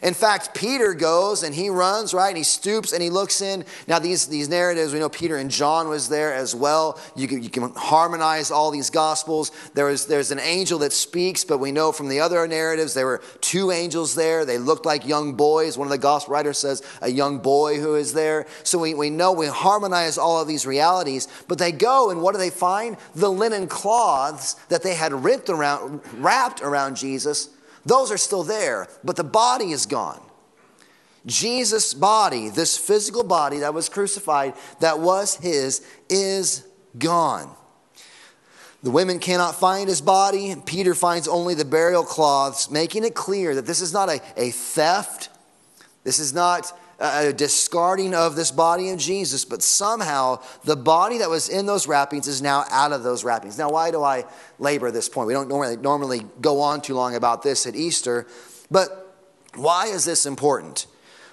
In 0.04 0.14
fact, 0.14 0.54
Peter 0.54 0.94
goes 0.94 1.44
and 1.44 1.54
he 1.54 1.70
runs, 1.70 2.14
right? 2.14 2.30
And 2.30 2.38
he 2.38 2.44
stoops 2.44 2.94
and 2.94 3.02
he 3.02 3.10
looks 3.10 3.42
in. 3.42 3.66
Now, 3.88 4.00
these, 4.00 4.28
these 4.28 4.50
narratives, 4.50 4.94
we 4.94 5.00
know 5.00 5.10
Peter 5.10 5.38
and 5.38 5.50
John 5.50 5.88
was 5.88 6.10
there 6.10 6.34
as 6.34 6.54
well. 6.54 7.00
You 7.16 7.28
can, 7.28 7.42
you 7.42 7.50
can 7.50 7.72
harmonize 7.76 8.52
all 8.52 8.72
these 8.72 8.90
gospels. 8.90 9.52
There 9.74 9.90
is, 9.90 10.06
there's 10.06 10.32
an 10.32 10.40
angel 10.40 10.80
that 10.80 10.94
speaks, 10.94 11.44
but 11.44 11.58
we 11.58 11.72
know 11.72 11.92
from 11.92 12.10
the 12.10 12.20
other 12.20 12.48
narratives 12.48 12.94
there 12.94 13.06
were 13.06 13.22
two 13.42 13.72
angels 13.72 14.16
there. 14.16 14.46
They 14.46 14.58
looked 14.58 14.86
like 14.86 15.08
young 15.08 15.36
boys. 15.36 15.78
One 15.78 15.88
of 15.88 15.92
the 15.92 15.98
gospel 15.98 16.34
writers 16.34 16.60
says 16.60 16.84
a 17.02 17.10
young 17.10 17.40
boy 17.40 17.80
who 17.80 17.96
is 17.96 18.14
there. 18.14 18.46
So 18.64 18.80
we, 18.80 18.94
we 18.94 19.10
know 19.10 19.32
we 19.32 19.48
harmonize 19.48 20.18
all 20.18 20.42
of 20.42 20.48
these 20.48 20.66
realities. 20.66 21.28
But 21.48 21.58
they 21.58 21.72
go 21.72 22.12
and 22.12 22.22
what 22.22 22.34
do 22.34 22.38
they 22.38 22.50
find? 22.50 22.98
The 23.16 23.32
linen 23.32 23.68
cloths 23.68 24.54
that 24.70 24.84
they 24.84 24.96
had 24.96 25.14
wrapped 25.14 25.50
around, 25.50 26.02
wrapped 26.14 26.62
around 26.62 26.98
Jesus 26.98 27.50
those 27.88 28.12
are 28.12 28.18
still 28.18 28.44
there, 28.44 28.88
but 29.04 29.16
the 29.16 29.24
body 29.24 29.72
is 29.72 29.86
gone. 29.86 30.22
Jesus' 31.26 31.94
body, 31.94 32.50
this 32.50 32.78
physical 32.78 33.24
body 33.24 33.60
that 33.60 33.74
was 33.74 33.90
crucified, 33.90 34.54
that 34.80 35.00
was 35.00 35.36
his, 35.36 35.86
is 36.10 36.66
gone. 36.98 37.54
The 38.84 38.92
women 38.92 39.20
cannot 39.20 39.56
find 39.56 39.90
his 39.90 40.02
body. 40.02 40.56
Peter 40.66 40.94
finds 40.94 41.28
only 41.28 41.54
the 41.54 41.66
burial 41.66 42.04
cloths, 42.04 42.70
making 42.70 43.04
it 43.04 43.16
clear 43.16 43.56
that 43.56 43.66
this 43.66 43.82
is 43.82 43.92
not 43.92 44.10
a, 44.10 44.22
a 44.38 44.52
theft. 44.52 45.30
This 46.04 46.20
is 46.20 46.34
not 46.34 46.78
a 47.00 47.32
discarding 47.32 48.14
of 48.16 48.36
this 48.36 48.52
body 48.52 48.90
of 48.90 48.98
Jesus, 48.98 49.46
but 49.46 49.62
somehow 49.62 50.42
the 50.64 50.76
body 50.76 51.20
that 51.20 51.30
was 51.30 51.48
in 51.50 51.66
those 51.66 51.88
wrappings 51.88 52.28
is 52.28 52.42
now 52.42 52.66
out 52.72 52.92
of 52.92 53.04
those 53.04 53.24
wrappings. 53.24 53.58
Now, 53.58 53.70
why 53.70 53.92
do 53.92 54.04
I 54.04 54.26
labor 54.58 54.90
this 54.90 55.08
point? 55.08 55.28
We 55.28 55.34
don't 55.34 55.48
normally, 55.48 55.78
normally 55.78 56.22
go 56.42 56.62
on 56.62 56.82
too 56.82 56.96
long 56.96 57.16
about 57.16 57.44
this 57.44 57.68
at 57.68 57.76
Easter, 57.76 58.26
but 58.72 59.16
why 59.56 59.88
is 59.88 60.06
this 60.06 60.26
important? 60.26 60.88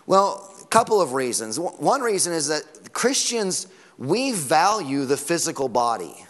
Well, 0.07 0.51
a 0.63 0.67
couple 0.67 1.01
of 1.01 1.13
reasons. 1.15 1.59
One 1.59 2.03
reason 2.03 2.33
is 2.33 2.49
that 2.49 2.93
Christians, 2.93 3.67
we 3.97 4.33
value 4.33 5.05
the 5.05 5.17
physical 5.17 5.69
body. 5.69 6.27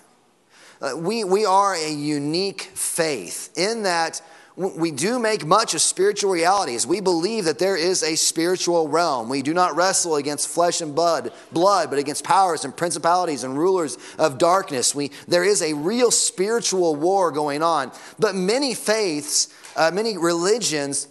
Uh, 0.81 0.93
we, 0.97 1.25
we 1.25 1.45
are 1.45 1.75
a 1.75 1.91
unique 1.91 2.63
faith 2.63 3.57
in 3.57 3.85
that 3.85 4.21
we 4.57 4.93
do 4.93 5.19
make 5.19 5.45
much 5.45 5.75
of 5.75 5.81
spiritual 5.81 6.31
realities. 6.31 6.87
We 6.87 7.01
believe 7.01 7.47
that 7.47 7.59
there 7.59 7.77
is 7.77 8.05
a 8.05 8.15
spiritual 8.15 8.87
realm. 8.87 9.29
We 9.29 9.43
do 9.43 9.53
not 9.53 9.75
wrestle 9.75 10.15
against 10.15 10.49
flesh 10.49 10.81
and 10.81 10.95
blood, 10.95 11.33
blood, 11.51 11.91
but 11.91 11.99
against 11.99 12.23
powers 12.23 12.65
and 12.65 12.77
principalities 12.77 13.43
and 13.43 13.59
rulers 13.59 13.99
of 14.17 14.39
darkness. 14.39 14.95
We, 14.95 15.11
there 15.27 15.43
is 15.43 15.61
a 15.61 15.73
real 15.73 16.13
spiritual 16.13 16.95
war 16.95 17.33
going 17.33 17.65
on. 17.65 17.91
But 18.21 18.37
many 18.37 18.75
faiths, 18.75 19.49
uh, 19.75 19.91
many 19.93 20.17
religions, 20.17 21.09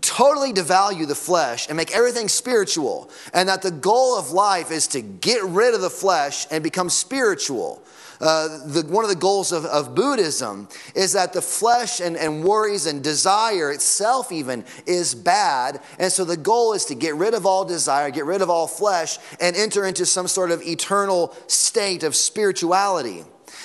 totally 0.00 0.52
devalue 0.52 1.06
the 1.06 1.14
flesh 1.14 1.68
and 1.68 1.76
make 1.76 1.94
everything 1.94 2.28
spiritual, 2.28 3.10
and 3.32 3.48
that 3.48 3.62
the 3.62 3.70
goal 3.70 4.18
of 4.18 4.30
life 4.30 4.70
is 4.70 4.86
to 4.88 5.00
get 5.00 5.42
rid 5.44 5.74
of 5.74 5.80
the 5.80 5.90
flesh 5.90 6.46
and 6.50 6.62
become 6.62 6.90
spiritual. 6.90 7.81
Uh, 8.22 8.64
the, 8.66 8.86
one 8.88 9.04
of 9.04 9.10
the 9.10 9.16
goals 9.16 9.50
of, 9.50 9.64
of 9.66 9.96
Buddhism 9.96 10.68
is 10.94 11.12
that 11.14 11.32
the 11.32 11.42
flesh 11.42 12.00
and, 12.00 12.16
and 12.16 12.44
worries 12.44 12.86
and 12.86 13.02
desire 13.02 13.72
itself, 13.72 14.30
even, 14.30 14.64
is 14.86 15.12
bad. 15.12 15.80
And 15.98 16.12
so 16.12 16.24
the 16.24 16.36
goal 16.36 16.72
is 16.72 16.84
to 16.84 16.94
get 16.94 17.16
rid 17.16 17.34
of 17.34 17.46
all 17.46 17.64
desire, 17.64 18.10
get 18.10 18.24
rid 18.24 18.40
of 18.40 18.48
all 18.48 18.68
flesh, 18.68 19.18
and 19.40 19.56
enter 19.56 19.84
into 19.84 20.06
some 20.06 20.28
sort 20.28 20.52
of 20.52 20.62
eternal 20.62 21.36
state 21.48 22.04
of 22.04 22.14
spirituality 22.14 23.24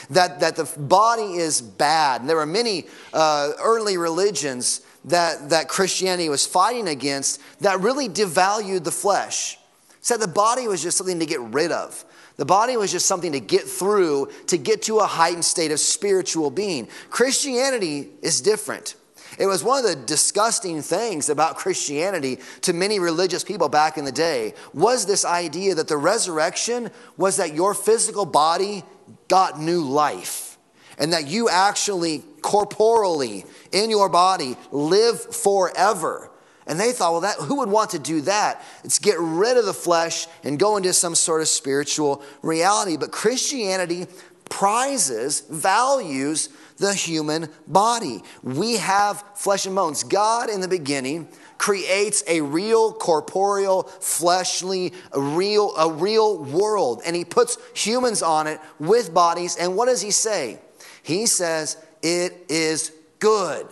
that, 0.10 0.40
that 0.40 0.56
the 0.56 0.66
body 0.80 1.36
is 1.36 1.62
bad. 1.62 2.22
And 2.22 2.30
there 2.30 2.38
were 2.38 2.48
many 2.48 2.86
uh, 3.14 3.52
early 3.62 3.98
religions 3.98 4.82
that, 5.06 5.52
that 5.52 5.70
Christianity 5.70 6.30
was 6.30 6.48
fighting 6.48 6.88
against 6.88 7.42
that 7.62 7.80
really 7.80 8.10
devalued 8.10 8.84
the 8.84 8.92
flesh. 8.92 9.60
Said 10.02 10.20
the 10.20 10.28
body 10.28 10.68
was 10.68 10.82
just 10.82 10.98
something 10.98 11.20
to 11.20 11.26
get 11.28 11.42
rid 11.42 11.72
of. 11.72 12.06
The 12.38 12.46
body 12.46 12.78
was 12.78 12.92
just 12.92 13.08
something 13.08 13.32
to 13.32 13.40
get 13.40 13.64
through 13.64 14.30
to 14.48 14.58
get 14.58 14.84
to 14.84 15.00
a 15.00 15.06
heightened 15.06 15.46
state 15.46 15.72
of 15.72 15.80
spiritual 15.80 16.52
being. 16.52 16.88
Christianity 17.10 18.10
is 18.22 18.42
different. 18.42 18.96
It 19.40 19.48
was 19.48 19.64
one 19.64 19.84
of 19.84 19.90
the 19.90 19.96
disgusting 20.06 20.82
things 20.82 21.30
about 21.30 21.58
Christianity 21.58 22.40
to 22.62 22.74
many 22.74 23.00
religious 23.00 23.44
people 23.44 23.70
back 23.70 23.98
in 23.98 24.06
the 24.06 24.12
day 24.12 24.54
was 24.74 25.06
this 25.06 25.26
idea 25.26 25.76
that 25.76 25.88
the 25.88 25.98
resurrection 25.98 26.90
was 27.18 27.38
that 27.38 27.54
your 27.54 27.74
physical 27.74 28.26
body 28.26 28.84
got 29.28 29.60
new 29.60 29.82
life 29.82 30.58
and 30.98 31.14
that 31.14 31.28
you 31.28 31.50
actually 31.50 32.24
corporally 32.42 33.46
in 33.72 33.90
your 33.90 34.10
body 34.10 34.56
live 34.72 35.20
forever. 35.22 36.32
And 36.68 36.80
they 36.80 36.92
thought, 36.92 37.14
well, 37.14 37.22
that, 37.22 37.38
who 37.38 37.56
would 37.60 37.70
want 37.70 37.92
to 37.92 38.00
do 38.00 38.22
that? 38.22 38.64
It's 38.84 39.00
get 39.00 39.18
rid 39.20 39.58
of 39.58 39.66
the 39.66 39.74
flesh 39.74 40.28
and 40.44 40.60
go 40.60 40.78
into 40.78 40.94
some 40.94 41.16
sort 41.16 41.42
of 41.42 41.48
spiritual 41.48 42.22
reality. 42.42 42.98
But 42.98 43.12
Christianity 43.12 44.08
prizes, 44.50 45.42
values 45.50 46.50
the 46.78 46.94
human 46.94 47.50
body. 47.68 48.22
We 48.44 48.78
have 48.78 49.24
flesh 49.36 49.66
and 49.66 49.76
bones. 49.76 50.04
God, 50.04 50.50
in 50.50 50.62
the 50.62 50.68
beginning, 50.68 51.28
creates 51.58 52.24
a 52.28 52.42
real 52.42 52.94
corporeal, 52.94 53.84
fleshly, 53.84 54.94
a 55.12 55.20
real, 55.20 55.76
a 55.76 55.92
real 55.92 56.44
world. 56.44 57.02
And 57.06 57.16
he 57.16 57.26
puts 57.26 57.58
humans 57.74 58.22
on 58.22 58.48
it 58.48 58.60
with 58.80 59.14
bodies. 59.14 59.58
And 59.58 59.76
what 59.76 59.88
does 59.88 60.02
he 60.02 60.12
say? 60.12 60.60
He 61.02 61.26
says, 61.26 61.78
it 62.02 62.46
is 62.50 62.92
good. 63.20 63.68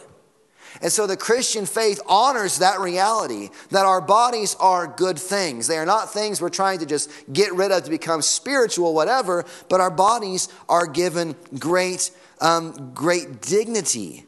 And 0.81 0.91
so 0.91 1.07
the 1.07 1.17
Christian 1.17 1.65
faith 1.65 2.01
honors 2.07 2.59
that 2.59 2.79
reality 2.79 3.49
that 3.69 3.85
our 3.85 4.01
bodies 4.01 4.55
are 4.59 4.87
good 4.87 5.17
things. 5.17 5.67
They 5.67 5.77
are 5.77 5.85
not 5.85 6.11
things 6.11 6.41
we're 6.41 6.49
trying 6.49 6.79
to 6.79 6.85
just 6.85 7.09
get 7.31 7.53
rid 7.53 7.71
of 7.71 7.83
to 7.83 7.89
become 7.89 8.21
spiritual, 8.21 8.93
whatever, 8.93 9.45
but 9.69 9.81
our 9.81 9.91
bodies 9.91 10.49
are 10.67 10.87
given 10.87 11.35
great, 11.57 12.11
um, 12.41 12.91
great 12.93 13.41
dignity. 13.41 14.25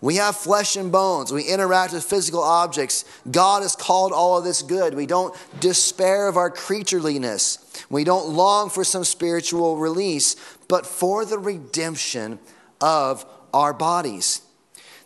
We 0.00 0.16
have 0.16 0.36
flesh 0.36 0.74
and 0.74 0.90
bones. 0.90 1.32
We 1.32 1.44
interact 1.44 1.92
with 1.92 2.02
physical 2.02 2.42
objects. 2.42 3.04
God 3.30 3.62
has 3.62 3.76
called 3.76 4.12
all 4.12 4.36
of 4.36 4.44
this 4.44 4.62
good. 4.62 4.94
We 4.94 5.06
don't 5.06 5.34
despair 5.60 6.26
of 6.26 6.36
our 6.36 6.50
creatureliness. 6.50 7.86
We 7.88 8.02
don't 8.02 8.30
long 8.30 8.68
for 8.68 8.82
some 8.82 9.04
spiritual 9.04 9.76
release, 9.76 10.34
but 10.66 10.86
for 10.86 11.24
the 11.24 11.38
redemption 11.38 12.40
of 12.80 13.24
our 13.54 13.72
bodies. 13.72 14.42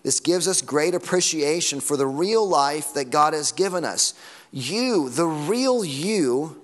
This 0.07 0.21
gives 0.21 0.47
us 0.47 0.63
great 0.63 0.95
appreciation 0.95 1.81
for 1.81 1.97
the 1.97 2.07
real 2.07 2.49
life 2.49 2.95
that 2.95 3.11
God 3.11 3.33
has 3.33 3.51
given 3.51 3.85
us. 3.85 4.15
You, 4.53 5.11
the 5.11 5.27
real 5.27 5.85
you, 5.85 6.63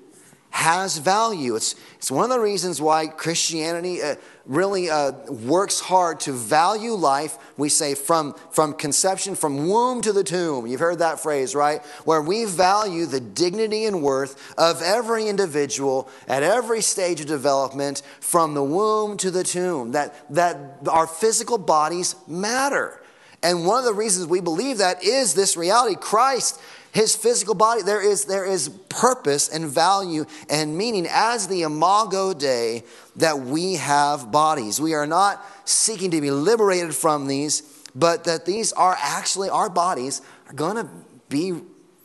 has 0.51 0.99
value. 0.99 1.57
It's, 1.57 1.75
it's 1.97 2.09
one 2.09 2.23
of 2.23 2.31
the 2.31 2.39
reasons 2.39 2.81
why 2.81 3.09
Christianity 3.09 4.01
uh, 4.01 4.15
really 4.47 4.89
uh, 4.89 5.11
works 5.29 5.81
hard 5.81 6.21
to 6.21 6.33
value 6.33 6.93
life. 6.93 7.37
We 7.57 7.69
say 7.69 7.97
from, 7.97 8.35
from 8.53 8.75
conception, 8.75 9.35
from 9.35 9.67
womb 9.67 10.03
to 10.03 10.13
the 10.13 10.23
tomb. 10.23 10.69
You've 10.69 10.79
heard 10.79 11.01
that 11.01 11.19
phrase, 11.19 11.57
right? 11.57 11.85
Where 12.05 12.23
we 12.23 12.45
value 12.45 13.07
the 13.07 13.19
dignity 13.19 13.87
and 13.87 14.03
worth 14.03 14.55
of 14.57 14.83
every 14.83 15.27
individual 15.27 16.09
at 16.29 16.45
every 16.45 16.81
stage 16.81 17.21
of 17.21 17.27
development 17.27 18.03
from 18.21 18.55
the 18.55 18.63
womb 18.63 19.17
to 19.17 19.33
the 19.33 19.43
tomb. 19.43 19.91
That, 19.91 20.15
that 20.33 20.77
our 20.89 21.09
physical 21.09 21.59
bodies 21.59 22.15
matter. 22.29 23.01
And 23.43 23.67
one 23.67 23.79
of 23.79 23.85
the 23.85 23.95
reasons 23.95 24.27
we 24.27 24.41
believe 24.41 24.79
that 24.79 25.03
is 25.03 25.35
this 25.35 25.57
reality. 25.57 25.97
Christ 25.97 26.61
his 26.93 27.17
physical 27.17 27.55
body, 27.55 27.83
there 27.83 28.03
is, 28.03 28.27
there 28.27 28.45
is 28.45 28.69
purpose 28.91 29.49
and 29.49 29.67
value 29.67 30.27
and 30.51 30.77
meaning 30.77 31.09
as 31.11 31.49
the 31.49 31.63
imago 31.63 32.35
Dei 32.35 32.85
that 33.17 33.41
we 33.41 33.77
have 33.77 34.31
bodies. 34.31 34.79
We 34.79 34.93
are 34.93 35.07
not 35.07 35.45
seeking 35.65 36.11
to 36.11 36.21
be 36.21 36.31
liberated 36.31 36.95
from 36.95 37.27
these, 37.27 37.63
but 37.95 38.25
that 38.25 38.45
these 38.45 38.73
are 38.75 38.97
actually, 39.01 39.49
our 39.49 39.71
bodies 39.71 40.21
are 40.49 40.53
going 40.53 40.77
to 40.77 40.89
be 41.31 41.63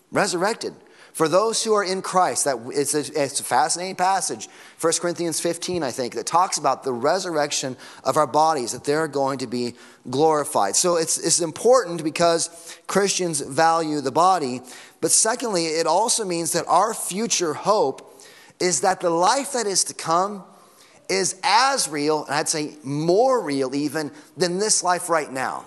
resurrected. 0.10 0.74
For 1.17 1.27
those 1.27 1.63
who 1.63 1.74
are 1.74 1.83
in 1.83 2.03
Christ, 2.03 2.45
that 2.45 2.59
it's 2.71 2.93
a, 2.93 3.00
it's 3.00 3.39
a 3.39 3.43
fascinating 3.43 3.95
passage, 3.95 4.47
1 4.79 4.93
Corinthians 5.01 5.39
15, 5.39 5.81
I 5.81 5.89
think, 5.89 6.13
that 6.13 6.27
talks 6.27 6.59
about 6.59 6.83
the 6.83 6.93
resurrection 6.93 7.75
of 8.03 8.17
our 8.17 8.27
bodies, 8.27 8.74
that 8.74 8.83
they're 8.83 9.07
going 9.07 9.39
to 9.39 9.47
be 9.47 9.74
glorified. 10.12 10.75
So 10.75 10.97
it's, 10.97 11.17
it's 11.17 11.41
important 11.41 12.03
because 12.03 12.79
Christians 12.86 13.41
value 13.41 14.00
the 14.00 14.12
body. 14.12 14.62
But 15.01 15.09
secondly, 15.09 15.65
it 15.65 15.88
also 15.88 16.24
means 16.24 16.51
that 16.51 16.67
our 16.67 16.93
future 16.93 17.55
hope 17.55 18.21
is 18.59 18.81
that 18.81 19.00
the 19.00 19.09
life 19.09 19.53
that 19.53 19.65
is 19.65 19.86
to 19.86 19.95
come 19.95 20.43
is 21.09 21.39
as 21.41 21.89
real, 21.89 22.25
and 22.25 22.36
I'd 22.36 22.47
say 22.47 22.75
more 22.83 23.41
real 23.41 23.74
even, 23.74 24.12
than 24.38 24.59
this 24.59 24.83
life 24.83 25.09
right 25.09 25.31
now 25.31 25.65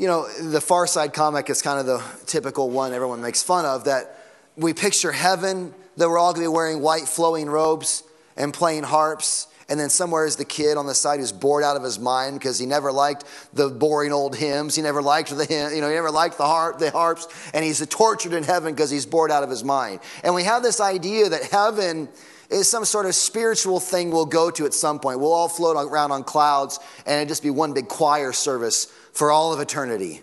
you 0.00 0.06
know, 0.06 0.26
the 0.40 0.62
Far 0.62 0.86
Side 0.86 1.12
comic 1.12 1.50
is 1.50 1.60
kind 1.60 1.78
of 1.78 1.84
the 1.84 2.02
typical 2.24 2.70
one 2.70 2.94
everyone 2.94 3.20
makes 3.20 3.42
fun 3.42 3.66
of 3.66 3.84
that 3.84 4.24
we 4.56 4.72
picture 4.72 5.12
heaven, 5.12 5.74
that 5.98 6.08
we're 6.08 6.16
all 6.16 6.32
going 6.32 6.42
to 6.42 6.50
be 6.50 6.54
wearing 6.54 6.80
white 6.80 7.06
flowing 7.06 7.50
robes 7.50 8.02
and 8.34 8.54
playing 8.54 8.84
harps. 8.84 9.46
And 9.68 9.78
then 9.78 9.90
somewhere 9.90 10.24
is 10.24 10.36
the 10.36 10.44
kid 10.46 10.78
on 10.78 10.86
the 10.86 10.94
side 10.94 11.20
who's 11.20 11.32
bored 11.32 11.62
out 11.62 11.76
of 11.76 11.82
his 11.82 11.98
mind 11.98 12.38
because 12.38 12.58
he 12.58 12.64
never 12.64 12.90
liked 12.90 13.24
the 13.52 13.68
boring 13.68 14.10
old 14.10 14.34
hymns. 14.34 14.74
He 14.74 14.80
never 14.80 15.02
liked 15.02 15.36
the 15.36 15.44
hymn, 15.44 15.74
you 15.74 15.82
know, 15.82 15.88
he 15.88 15.94
never 15.94 16.10
liked 16.10 16.38
the 16.38 16.46
harp, 16.46 16.78
the 16.78 16.90
harps, 16.90 17.28
and 17.52 17.62
he's 17.62 17.86
tortured 17.88 18.32
in 18.32 18.42
heaven 18.42 18.72
because 18.72 18.90
he's 18.90 19.04
bored 19.04 19.30
out 19.30 19.42
of 19.42 19.50
his 19.50 19.62
mind. 19.62 20.00
And 20.24 20.34
we 20.34 20.44
have 20.44 20.62
this 20.62 20.80
idea 20.80 21.28
that 21.28 21.42
heaven 21.42 22.08
is 22.48 22.70
some 22.70 22.86
sort 22.86 23.04
of 23.04 23.14
spiritual 23.14 23.80
thing 23.80 24.10
we'll 24.10 24.24
go 24.24 24.50
to 24.50 24.64
at 24.64 24.72
some 24.72 24.98
point. 24.98 25.20
We'll 25.20 25.32
all 25.32 25.48
float 25.48 25.76
around 25.76 26.10
on 26.10 26.24
clouds 26.24 26.80
and 27.04 27.20
it 27.20 27.28
just 27.28 27.42
be 27.42 27.50
one 27.50 27.74
big 27.74 27.88
choir 27.88 28.32
service 28.32 28.90
for 29.20 29.30
all 29.30 29.52
of 29.52 29.60
eternity. 29.60 30.22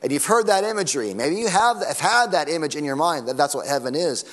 And 0.00 0.10
you've 0.10 0.24
heard 0.24 0.46
that 0.46 0.64
imagery. 0.64 1.12
Maybe 1.12 1.36
you 1.36 1.48
have, 1.48 1.84
have 1.86 2.00
had 2.00 2.32
that 2.32 2.48
image 2.48 2.74
in 2.74 2.82
your 2.82 2.96
mind 2.96 3.28
that 3.28 3.36
that's 3.36 3.54
what 3.54 3.66
heaven 3.66 3.94
is. 3.94 4.24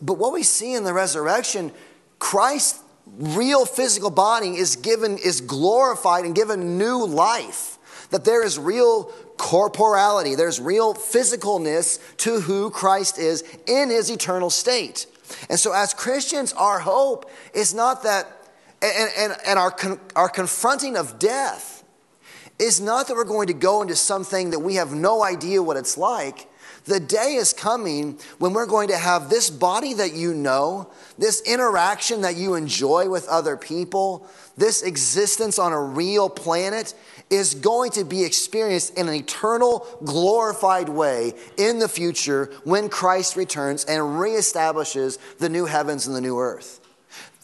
But 0.00 0.14
what 0.14 0.32
we 0.32 0.42
see 0.42 0.72
in 0.72 0.82
the 0.82 0.94
resurrection, 0.94 1.70
Christ's 2.18 2.82
real 3.06 3.66
physical 3.66 4.08
body 4.08 4.56
is 4.56 4.76
given, 4.76 5.18
is 5.18 5.42
glorified 5.42 6.24
and 6.24 6.34
given 6.34 6.78
new 6.78 7.04
life. 7.04 7.76
That 8.12 8.24
there 8.24 8.42
is 8.42 8.58
real 8.58 9.12
corporality, 9.36 10.34
there's 10.34 10.58
real 10.58 10.94
physicalness 10.94 12.00
to 12.18 12.40
who 12.40 12.70
Christ 12.70 13.18
is 13.18 13.44
in 13.66 13.90
his 13.90 14.08
eternal 14.08 14.48
state. 14.48 15.04
And 15.50 15.58
so, 15.60 15.74
as 15.74 15.92
Christians, 15.92 16.54
our 16.54 16.78
hope 16.78 17.30
is 17.52 17.74
not 17.74 18.04
that, 18.04 18.26
and, 18.80 19.10
and, 19.18 19.36
and 19.44 19.58
our, 19.58 19.76
our 20.16 20.30
confronting 20.30 20.96
of 20.96 21.18
death 21.18 21.77
is 22.58 22.80
not 22.80 23.06
that 23.06 23.14
we're 23.14 23.24
going 23.24 23.46
to 23.46 23.54
go 23.54 23.82
into 23.82 23.96
something 23.96 24.50
that 24.50 24.60
we 24.60 24.74
have 24.74 24.92
no 24.92 25.22
idea 25.22 25.62
what 25.62 25.76
it's 25.76 25.96
like. 25.96 26.48
The 26.84 27.00
day 27.00 27.34
is 27.34 27.52
coming 27.52 28.18
when 28.38 28.54
we're 28.54 28.66
going 28.66 28.88
to 28.88 28.96
have 28.96 29.28
this 29.28 29.50
body 29.50 29.94
that 29.94 30.14
you 30.14 30.32
know, 30.32 30.90
this 31.18 31.42
interaction 31.42 32.22
that 32.22 32.36
you 32.36 32.54
enjoy 32.54 33.10
with 33.10 33.28
other 33.28 33.56
people, 33.56 34.26
this 34.56 34.82
existence 34.82 35.58
on 35.58 35.72
a 35.72 35.80
real 35.80 36.30
planet 36.30 36.94
is 37.30 37.54
going 37.54 37.90
to 37.90 38.04
be 38.04 38.24
experienced 38.24 38.96
in 38.96 39.06
an 39.06 39.14
eternal, 39.14 39.86
glorified 40.04 40.88
way 40.88 41.34
in 41.58 41.78
the 41.78 41.88
future 41.88 42.50
when 42.64 42.88
Christ 42.88 43.36
returns 43.36 43.84
and 43.84 44.00
reestablishes 44.00 45.18
the 45.38 45.50
new 45.50 45.66
heavens 45.66 46.06
and 46.06 46.16
the 46.16 46.22
new 46.22 46.38
earth. 46.38 46.80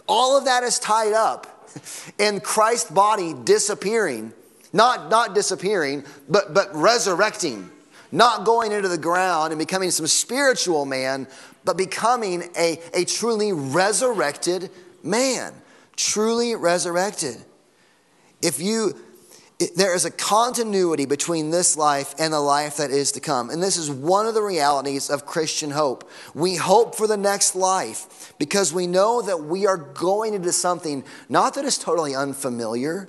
All 0.08 0.38
of 0.38 0.46
that 0.46 0.62
is 0.62 0.78
tied 0.78 1.12
up 1.12 1.70
in 2.18 2.40
Christ's 2.40 2.90
body 2.90 3.34
disappearing 3.44 4.32
not, 4.74 5.08
not 5.08 5.34
disappearing, 5.34 6.04
but, 6.28 6.52
but 6.52 6.68
resurrecting. 6.74 7.70
Not 8.12 8.44
going 8.44 8.72
into 8.72 8.88
the 8.88 8.98
ground 8.98 9.52
and 9.52 9.58
becoming 9.58 9.90
some 9.90 10.06
spiritual 10.06 10.84
man, 10.84 11.26
but 11.64 11.76
becoming 11.76 12.44
a, 12.58 12.78
a 12.92 13.04
truly 13.04 13.52
resurrected 13.52 14.70
man. 15.02 15.54
Truly 15.96 16.54
resurrected. 16.54 17.36
If 18.42 18.60
you 18.60 18.94
there 19.76 19.94
is 19.94 20.04
a 20.04 20.10
continuity 20.10 21.06
between 21.06 21.50
this 21.50 21.76
life 21.76 22.12
and 22.18 22.32
the 22.32 22.40
life 22.40 22.78
that 22.78 22.90
is 22.90 23.12
to 23.12 23.20
come. 23.20 23.50
And 23.50 23.62
this 23.62 23.76
is 23.76 23.88
one 23.88 24.26
of 24.26 24.34
the 24.34 24.42
realities 24.42 25.08
of 25.08 25.26
Christian 25.26 25.70
hope. 25.70 26.10
We 26.34 26.56
hope 26.56 26.96
for 26.96 27.06
the 27.06 27.16
next 27.16 27.54
life 27.54 28.34
because 28.36 28.72
we 28.72 28.88
know 28.88 29.22
that 29.22 29.44
we 29.44 29.64
are 29.66 29.76
going 29.76 30.34
into 30.34 30.50
something 30.50 31.04
not 31.28 31.54
that 31.54 31.64
is 31.64 31.78
totally 31.78 32.16
unfamiliar, 32.16 33.08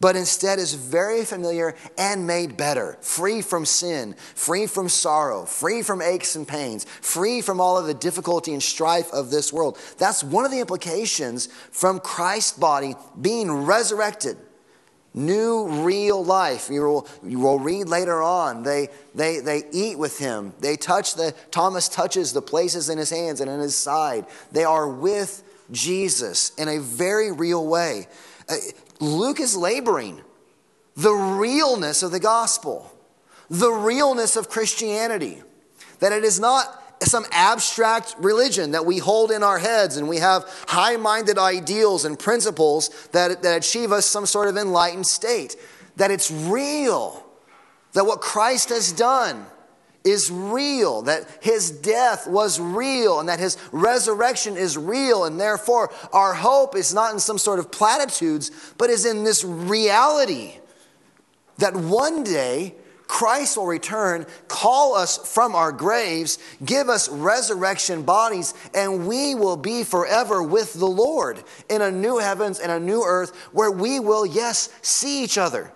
but 0.00 0.16
instead 0.16 0.58
is 0.58 0.74
very 0.74 1.24
familiar 1.24 1.74
and 1.96 2.26
made 2.26 2.56
better, 2.56 2.98
free 3.00 3.40
from 3.40 3.64
sin, 3.64 4.14
free 4.34 4.66
from 4.66 4.88
sorrow, 4.88 5.46
free 5.46 5.82
from 5.82 6.02
aches 6.02 6.36
and 6.36 6.46
pains, 6.46 6.84
free 7.00 7.40
from 7.40 7.60
all 7.60 7.78
of 7.78 7.86
the 7.86 7.94
difficulty 7.94 8.52
and 8.52 8.62
strife 8.62 9.10
of 9.12 9.30
this 9.30 9.52
world. 9.52 9.78
That's 9.98 10.22
one 10.22 10.44
of 10.44 10.50
the 10.50 10.60
implications 10.60 11.46
from 11.70 12.00
Christ's 12.00 12.58
body 12.58 12.94
being 13.20 13.50
resurrected. 13.50 14.36
New 15.14 15.68
real 15.82 16.22
life. 16.22 16.68
You 16.70 16.82
will, 16.82 17.08
you 17.24 17.38
will 17.40 17.58
read 17.58 17.88
later 17.88 18.22
on. 18.22 18.64
They, 18.64 18.88
they, 19.14 19.40
they 19.40 19.62
eat 19.72 19.98
with 19.98 20.18
him. 20.18 20.52
They 20.60 20.76
touch 20.76 21.14
the, 21.14 21.34
Thomas 21.50 21.88
touches 21.88 22.34
the 22.34 22.42
places 22.42 22.90
in 22.90 22.98
his 22.98 23.08
hands 23.08 23.40
and 23.40 23.50
in 23.50 23.60
his 23.60 23.74
side. 23.74 24.26
They 24.52 24.64
are 24.64 24.86
with 24.86 25.42
Jesus 25.72 26.54
in 26.56 26.68
a 26.68 26.80
very 26.80 27.32
real 27.32 27.66
way. 27.66 28.08
Uh, 28.46 28.56
Luke 29.00 29.40
is 29.40 29.56
laboring 29.56 30.22
the 30.96 31.12
realness 31.12 32.02
of 32.02 32.10
the 32.10 32.20
gospel, 32.20 32.92
the 33.50 33.70
realness 33.70 34.36
of 34.36 34.48
Christianity, 34.48 35.42
that 36.00 36.12
it 36.12 36.24
is 36.24 36.40
not 36.40 36.82
some 37.02 37.26
abstract 37.30 38.14
religion 38.18 38.70
that 38.70 38.86
we 38.86 38.98
hold 38.98 39.30
in 39.30 39.42
our 39.42 39.58
heads 39.58 39.98
and 39.98 40.08
we 40.08 40.16
have 40.16 40.44
high 40.66 40.96
minded 40.96 41.38
ideals 41.38 42.04
and 42.04 42.18
principles 42.18 43.08
that, 43.12 43.42
that 43.42 43.56
achieve 43.56 43.92
us 43.92 44.06
some 44.06 44.24
sort 44.24 44.48
of 44.48 44.56
enlightened 44.56 45.06
state. 45.06 45.56
That 45.96 46.10
it's 46.10 46.30
real, 46.30 47.24
that 47.92 48.04
what 48.04 48.20
Christ 48.20 48.70
has 48.70 48.92
done 48.92 49.46
is 50.06 50.30
real, 50.30 51.02
that 51.02 51.26
his 51.40 51.70
death 51.70 52.26
was 52.28 52.60
real, 52.60 53.18
and 53.18 53.28
that 53.28 53.40
his 53.40 53.58
resurrection 53.72 54.56
is 54.56 54.78
real, 54.78 55.24
and 55.24 55.38
therefore 55.38 55.92
our 56.12 56.32
hope 56.32 56.76
is 56.76 56.94
not 56.94 57.12
in 57.12 57.18
some 57.18 57.38
sort 57.38 57.58
of 57.58 57.72
platitudes, 57.72 58.50
but 58.78 58.88
is 58.88 59.04
in 59.04 59.24
this 59.24 59.44
reality 59.44 60.54
that 61.58 61.74
one 61.74 62.22
day 62.22 62.74
Christ 63.08 63.56
will 63.56 63.66
return, 63.66 64.26
call 64.48 64.94
us 64.94 65.16
from 65.32 65.54
our 65.54 65.72
graves, 65.72 66.38
give 66.64 66.88
us 66.88 67.08
resurrection 67.08 68.02
bodies, 68.02 68.54
and 68.74 69.06
we 69.06 69.34
will 69.34 69.56
be 69.56 69.84
forever 69.84 70.42
with 70.42 70.74
the 70.74 70.86
Lord 70.86 71.42
in 71.68 71.82
a 71.82 71.90
new 71.90 72.18
heavens 72.18 72.58
and 72.58 72.70
a 72.70 72.80
new 72.80 73.02
earth 73.04 73.34
where 73.52 73.70
we 73.70 74.00
will, 74.00 74.26
yes, 74.26 74.70
see 74.82 75.22
each 75.22 75.38
other, 75.38 75.72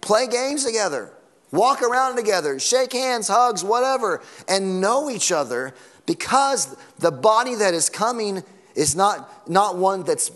play 0.00 0.26
games 0.26 0.64
together 0.64 1.12
walk 1.52 1.82
around 1.82 2.16
together, 2.16 2.58
shake 2.58 2.92
hands, 2.92 3.28
hugs, 3.28 3.64
whatever, 3.64 4.22
and 4.48 4.80
know 4.80 5.10
each 5.10 5.32
other 5.32 5.74
because 6.06 6.76
the 6.98 7.10
body 7.10 7.54
that 7.56 7.74
is 7.74 7.88
coming 7.88 8.42
is 8.74 8.96
not, 8.96 9.48
not 9.48 9.76
one 9.76 10.04
that's 10.04 10.30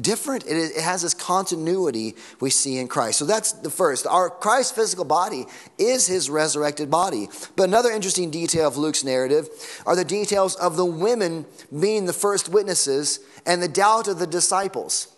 different. 0.00 0.44
It, 0.46 0.56
it 0.56 0.82
has 0.82 1.02
this 1.02 1.14
continuity 1.14 2.14
we 2.40 2.50
see 2.50 2.78
in 2.78 2.88
Christ. 2.88 3.18
So 3.18 3.24
that's 3.24 3.52
the 3.52 3.70
first. 3.70 4.06
Our 4.06 4.30
Christ's 4.30 4.72
physical 4.72 5.04
body 5.04 5.46
is 5.78 6.06
his 6.06 6.28
resurrected 6.28 6.90
body. 6.90 7.28
But 7.56 7.68
another 7.68 7.90
interesting 7.90 8.30
detail 8.30 8.68
of 8.68 8.76
Luke's 8.76 9.04
narrative 9.04 9.48
are 9.86 9.96
the 9.96 10.04
details 10.04 10.56
of 10.56 10.76
the 10.76 10.84
women 10.84 11.46
being 11.78 12.06
the 12.06 12.12
first 12.12 12.48
witnesses 12.48 13.20
and 13.46 13.62
the 13.62 13.68
doubt 13.68 14.08
of 14.08 14.18
the 14.18 14.26
disciples. 14.26 15.13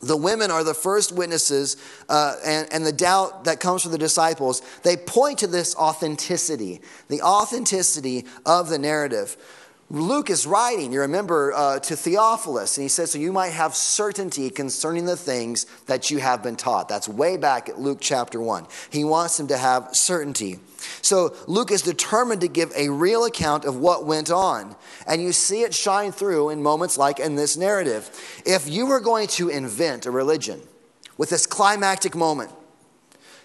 The 0.00 0.16
women 0.16 0.50
are 0.50 0.62
the 0.62 0.74
first 0.74 1.12
witnesses, 1.12 1.76
uh, 2.08 2.36
and, 2.44 2.72
and 2.72 2.86
the 2.86 2.92
doubt 2.92 3.44
that 3.44 3.58
comes 3.58 3.82
from 3.82 3.92
the 3.92 3.98
disciples. 3.98 4.62
They 4.82 4.96
point 4.96 5.40
to 5.40 5.48
this 5.48 5.74
authenticity, 5.74 6.80
the 7.08 7.22
authenticity 7.22 8.24
of 8.46 8.68
the 8.68 8.78
narrative. 8.78 9.36
Luke 9.90 10.28
is 10.28 10.46
writing, 10.46 10.92
you 10.92 11.00
remember, 11.00 11.52
uh, 11.54 11.78
to 11.80 11.96
Theophilus, 11.96 12.76
and 12.76 12.82
he 12.84 12.88
says, 12.88 13.10
So 13.10 13.18
you 13.18 13.32
might 13.32 13.52
have 13.52 13.74
certainty 13.74 14.50
concerning 14.50 15.06
the 15.06 15.16
things 15.16 15.64
that 15.86 16.10
you 16.10 16.18
have 16.18 16.42
been 16.42 16.56
taught. 16.56 16.90
That's 16.90 17.08
way 17.08 17.38
back 17.38 17.70
at 17.70 17.80
Luke 17.80 17.98
chapter 17.98 18.38
1. 18.38 18.66
He 18.90 19.02
wants 19.02 19.40
him 19.40 19.46
to 19.48 19.56
have 19.56 19.88
certainty. 19.96 20.58
So 21.02 21.34
Luke 21.46 21.70
is 21.70 21.82
determined 21.82 22.40
to 22.42 22.48
give 22.48 22.72
a 22.76 22.88
real 22.88 23.24
account 23.24 23.64
of 23.64 23.76
what 23.76 24.06
went 24.06 24.30
on. 24.30 24.76
And 25.06 25.22
you 25.22 25.32
see 25.32 25.62
it 25.62 25.74
shine 25.74 26.12
through 26.12 26.50
in 26.50 26.62
moments 26.62 26.98
like 26.98 27.18
in 27.18 27.36
this 27.36 27.56
narrative. 27.56 28.10
If 28.44 28.68
you 28.68 28.86
were 28.86 29.00
going 29.00 29.28
to 29.28 29.48
invent 29.48 30.06
a 30.06 30.10
religion 30.10 30.60
with 31.16 31.30
this 31.30 31.46
climactic 31.46 32.14
moment, 32.14 32.50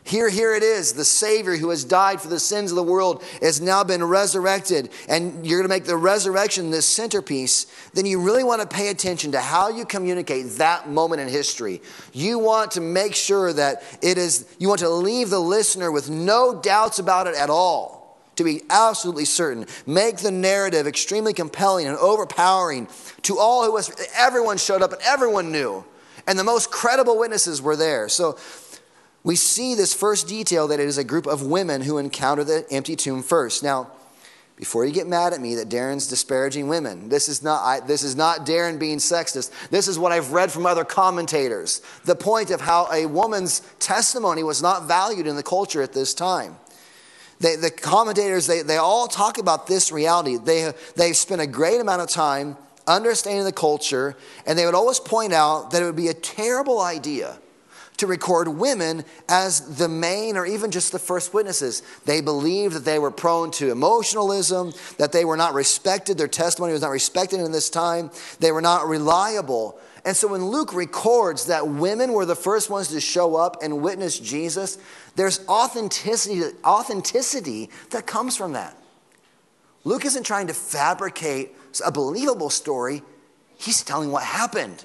here, 0.05 0.29
here 0.29 0.53
it 0.53 0.63
is. 0.63 0.93
The 0.93 1.05
Savior 1.05 1.55
who 1.55 1.69
has 1.69 1.85
died 1.85 2.19
for 2.19 2.27
the 2.27 2.39
sins 2.39 2.71
of 2.71 2.75
the 2.75 2.83
world 2.83 3.23
has 3.41 3.61
now 3.61 3.83
been 3.83 4.03
resurrected, 4.03 4.89
and 5.07 5.45
you're 5.45 5.59
going 5.59 5.69
to 5.69 5.73
make 5.73 5.85
the 5.85 5.95
resurrection 5.95 6.71
this 6.71 6.85
centerpiece. 6.85 7.67
Then 7.93 8.05
you 8.05 8.19
really 8.19 8.43
want 8.43 8.61
to 8.61 8.67
pay 8.67 8.89
attention 8.89 9.31
to 9.31 9.39
how 9.39 9.69
you 9.69 9.85
communicate 9.85 10.57
that 10.57 10.89
moment 10.89 11.21
in 11.21 11.29
history. 11.29 11.81
You 12.11 12.37
want 12.39 12.71
to 12.71 12.81
make 12.81 13.15
sure 13.15 13.53
that 13.53 13.83
it 14.01 14.17
is, 14.17 14.45
you 14.59 14.67
want 14.67 14.81
to 14.81 14.89
leave 14.89 15.29
the 15.29 15.39
listener 15.39 15.91
with 15.91 16.09
no 16.09 16.59
doubts 16.59 16.99
about 16.99 17.27
it 17.27 17.35
at 17.35 17.49
all. 17.49 18.03
To 18.37 18.43
be 18.43 18.63
absolutely 18.71 19.25
certain, 19.25 19.67
make 19.85 20.17
the 20.17 20.31
narrative 20.31 20.87
extremely 20.87 21.33
compelling 21.33 21.85
and 21.85 21.95
overpowering 21.97 22.87
to 23.21 23.37
all 23.37 23.63
who 23.63 23.71
was, 23.71 23.93
everyone 24.17 24.57
showed 24.57 24.81
up 24.81 24.91
and 24.91 25.01
everyone 25.03 25.51
knew. 25.51 25.85
And 26.25 26.39
the 26.39 26.43
most 26.43 26.71
credible 26.71 27.19
witnesses 27.19 27.61
were 27.61 27.75
there. 27.75 28.09
So 28.09 28.37
we 29.23 29.35
see 29.35 29.73
this 29.75 29.93
first 29.93 30.27
detail 30.27 30.67
that 30.67 30.79
it 30.79 30.87
is 30.87 30.97
a 30.97 31.03
group 31.03 31.25
of 31.25 31.43
women 31.43 31.81
who 31.81 31.97
encounter 31.97 32.43
the 32.43 32.65
empty 32.69 32.95
tomb 32.95 33.23
first. 33.23 33.63
Now, 33.63 33.89
before 34.55 34.85
you 34.85 34.91
get 34.91 35.07
mad 35.07 35.33
at 35.33 35.41
me 35.41 35.55
that 35.55 35.69
Darren's 35.69 36.07
disparaging 36.07 36.67
women, 36.67 37.09
this 37.09 37.27
is 37.27 37.41
not 37.41 37.63
I, 37.63 37.79
this 37.79 38.03
is 38.03 38.15
not 38.15 38.45
Darren 38.45 38.77
being 38.77 38.97
sexist. 38.97 39.51
This 39.69 39.87
is 39.87 39.97
what 39.97 40.11
I've 40.11 40.31
read 40.31 40.51
from 40.51 40.65
other 40.65 40.85
commentators. 40.85 41.81
The 42.05 42.15
point 42.15 42.51
of 42.51 42.61
how 42.61 42.87
a 42.91 43.05
woman's 43.07 43.61
testimony 43.79 44.43
was 44.43 44.61
not 44.61 44.87
valued 44.87 45.25
in 45.25 45.35
the 45.35 45.43
culture 45.43 45.81
at 45.81 45.93
this 45.93 46.13
time. 46.13 46.57
They, 47.39 47.55
the 47.55 47.71
commentators 47.71 48.45
they, 48.45 48.61
they 48.61 48.77
all 48.77 49.07
talk 49.07 49.37
about 49.37 49.67
this 49.67 49.91
reality. 49.91 50.37
They 50.37 50.71
they've 50.95 51.17
spent 51.17 51.41
a 51.41 51.47
great 51.47 51.81
amount 51.81 52.01
of 52.01 52.09
time 52.09 52.55
understanding 52.85 53.45
the 53.45 53.51
culture, 53.51 54.15
and 54.45 54.59
they 54.59 54.65
would 54.65 54.75
always 54.75 54.99
point 54.99 55.33
out 55.33 55.71
that 55.71 55.81
it 55.81 55.85
would 55.85 55.95
be 55.95 56.09
a 56.09 56.13
terrible 56.13 56.79
idea 56.79 57.39
to 57.97 58.07
record 58.07 58.47
women 58.47 59.05
as 59.29 59.77
the 59.77 59.87
main 59.87 60.37
or 60.37 60.45
even 60.45 60.71
just 60.71 60.91
the 60.91 60.99
first 60.99 61.33
witnesses. 61.33 61.83
They 62.05 62.21
believed 62.21 62.75
that 62.75 62.85
they 62.85 62.99
were 62.99 63.11
prone 63.11 63.51
to 63.51 63.71
emotionalism, 63.71 64.73
that 64.97 65.11
they 65.11 65.25
were 65.25 65.37
not 65.37 65.53
respected, 65.53 66.17
their 66.17 66.27
testimony 66.27 66.73
was 66.73 66.81
not 66.81 66.89
respected 66.89 67.39
in 67.39 67.51
this 67.51 67.69
time, 67.69 68.11
they 68.39 68.51
were 68.51 68.61
not 68.61 68.87
reliable. 68.87 69.79
And 70.05 70.17
so 70.17 70.27
when 70.27 70.45
Luke 70.45 70.73
records 70.73 71.45
that 71.45 71.67
women 71.67 72.11
were 72.11 72.25
the 72.25 72.35
first 72.35 72.69
ones 72.69 72.89
to 72.89 72.99
show 72.99 73.35
up 73.35 73.63
and 73.63 73.81
witness 73.81 74.19
Jesus, 74.19 74.77
there's 75.15 75.47
authenticity, 75.47 76.41
authenticity 76.65 77.69
that 77.91 78.05
comes 78.05 78.35
from 78.35 78.53
that. 78.53 78.77
Luke 79.85 80.05
isn't 80.05 80.23
trying 80.23 80.47
to 80.47 80.53
fabricate 80.53 81.55
a 81.85 81.91
believable 81.91 82.49
story, 82.49 83.01
he's 83.57 83.83
telling 83.83 84.11
what 84.11 84.23
happened. 84.23 84.83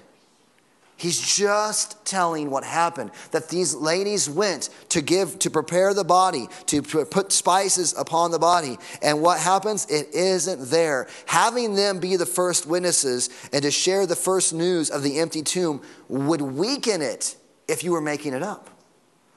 He's 0.99 1.21
just 1.21 2.05
telling 2.05 2.51
what 2.51 2.65
happened 2.65 3.13
that 3.31 3.49
these 3.49 3.73
ladies 3.73 4.29
went 4.29 4.69
to 4.89 5.01
give, 5.01 5.39
to 5.39 5.49
prepare 5.49 5.95
the 5.95 6.03
body, 6.03 6.49
to 6.67 6.83
put 6.83 7.31
spices 7.31 7.95
upon 7.97 8.33
the 8.33 8.41
body. 8.41 8.79
And 9.01 9.23
what 9.23 9.39
happens? 9.39 9.87
It 9.89 10.13
isn't 10.13 10.71
there. 10.71 11.07
Having 11.27 11.77
them 11.77 12.01
be 12.01 12.17
the 12.17 12.27
first 12.27 12.67
witnesses 12.67 13.31
and 13.53 13.63
to 13.63 13.71
share 13.71 14.07
the 14.07 14.17
first 14.17 14.53
news 14.53 14.91
of 14.91 15.05
the 15.05 15.21
empty 15.21 15.43
tomb 15.43 15.83
would 16.09 16.41
weaken 16.41 17.01
it 17.01 17.37
if 17.69 17.85
you 17.85 17.93
were 17.93 18.01
making 18.01 18.35
it 18.35 18.43
up. 18.43 18.69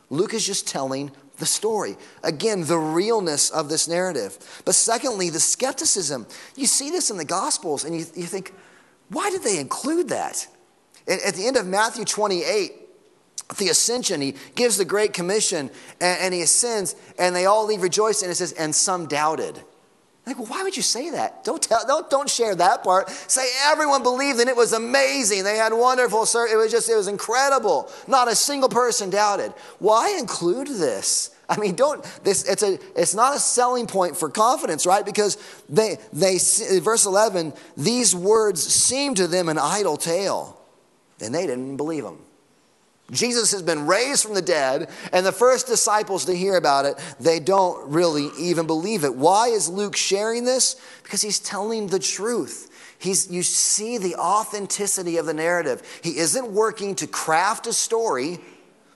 Luke 0.10 0.34
is 0.34 0.44
just 0.44 0.68
telling 0.68 1.12
the 1.38 1.46
story. 1.46 1.96
Again, 2.24 2.66
the 2.66 2.80
realness 2.80 3.52
of 3.52 3.70
this 3.70 3.88
narrative. 3.88 4.64
But 4.66 4.74
secondly, 4.74 5.30
the 5.30 5.40
skepticism. 5.40 6.26
You 6.56 6.66
see 6.66 6.90
this 6.90 7.12
in 7.12 7.18
the 7.18 7.26
Gospels 7.26 7.86
and 7.86 7.96
you, 7.96 8.04
you 8.16 8.26
think, 8.26 8.52
why 9.10 9.30
did 9.30 9.44
they 9.44 9.60
include 9.60 10.10
that? 10.10 10.48
At 11.08 11.34
the 11.34 11.48
end 11.48 11.58
of 11.58 11.66
Matthew 11.66 12.06
28, 12.06 12.74
the 13.58 13.70
ascension, 13.70 14.22
he 14.22 14.36
gives 14.56 14.78
the 14.78 14.86
Great 14.86 15.14
Commission 15.14 15.70
and, 16.00 16.22
and 16.22 16.34
he 16.34 16.42
ascends, 16.42 16.96
and 17.18 17.36
they 17.36 17.46
all 17.46 17.66
leave 17.66 17.82
rejoicing. 17.82 18.28
And 18.28 18.32
it 18.32 18.36
says, 18.36 18.54
and 18.54 18.74
some 18.74 19.08
doubted. 19.08 19.60
Like, 20.26 20.38
well, 20.38 20.48
why 20.48 20.64
would 20.64 20.78
you 20.78 20.84
say 20.84 21.10
that? 21.10 21.44
Don't 21.44 21.62
tell, 21.62 21.86
don't, 21.88 22.10
don't 22.10 22.30
share 22.30 22.54
that 22.56 22.84
part. 22.84 23.10
Say 23.10 23.48
everyone 23.66 24.04
believed 24.04 24.40
and 24.40 24.48
it 24.48 24.56
was 24.56 24.72
amazing. 24.72 25.44
They 25.44 25.58
had 25.58 25.74
wonderful, 25.74 26.22
it 26.22 26.56
was 26.56 26.72
just, 26.72 26.90
it 26.90 26.96
was 26.96 27.08
incredible. 27.08 27.92
Not 28.08 28.28
a 28.28 28.36
single 28.36 28.70
person 28.70 29.10
doubted. 29.10 29.52
Why 29.80 30.16
include 30.20 30.68
this? 30.68 31.32
I 31.50 31.58
mean, 31.58 31.76
don't 31.76 32.02
this. 32.24 32.48
It's 32.48 32.64
a. 32.64 32.80
It's 32.96 33.14
not 33.14 33.36
a 33.36 33.40
selling 33.40 33.86
point 33.86 34.16
for 34.16 34.30
confidence, 34.30 34.86
right? 34.86 35.06
Because 35.06 35.38
they 35.68 35.98
they 36.14 36.38
verse 36.80 37.06
eleven. 37.06 37.52
These 37.76 38.16
words 38.16 38.64
seem 38.64 39.16
to 39.16 39.28
them 39.28 39.50
an 39.50 39.58
idle 39.58 39.98
tale 39.98 40.61
and 41.22 41.34
they 41.34 41.48
didn't 41.48 41.78
believe 41.78 42.04
him. 42.04 42.18
Jesus 43.12 43.52
has 43.52 43.62
been 43.62 43.88
raised 43.88 44.24
from 44.24 44.36
the 44.36 44.42
dead, 44.42 44.90
and 45.12 45.26
the 45.26 45.34
first 45.34 45.68
disciples 45.68 46.26
to 46.26 46.36
hear 46.36 46.56
about 46.56 46.86
it, 46.86 46.96
they 47.20 47.40
don't 47.40 47.92
really 47.92 48.30
even 48.40 48.68
believe 48.68 49.04
it. 49.04 49.16
Why 49.16 49.48
is 49.48 49.68
Luke 49.68 49.98
sharing 49.98 50.46
this? 50.46 50.80
Because 51.04 51.22
he's 51.22 51.40
telling 51.40 51.88
the 51.88 52.00
truth. 52.00 52.70
He's, 53.00 53.30
you 53.30 53.44
see 53.44 53.98
the 53.98 54.16
authenticity 54.16 55.18
of 55.18 55.26
the 55.26 55.34
narrative. 55.34 55.82
He 56.04 56.18
isn't 56.20 56.52
working 56.52 56.96
to 56.96 57.08
craft 57.08 57.68
a 57.68 57.74
story 57.74 58.40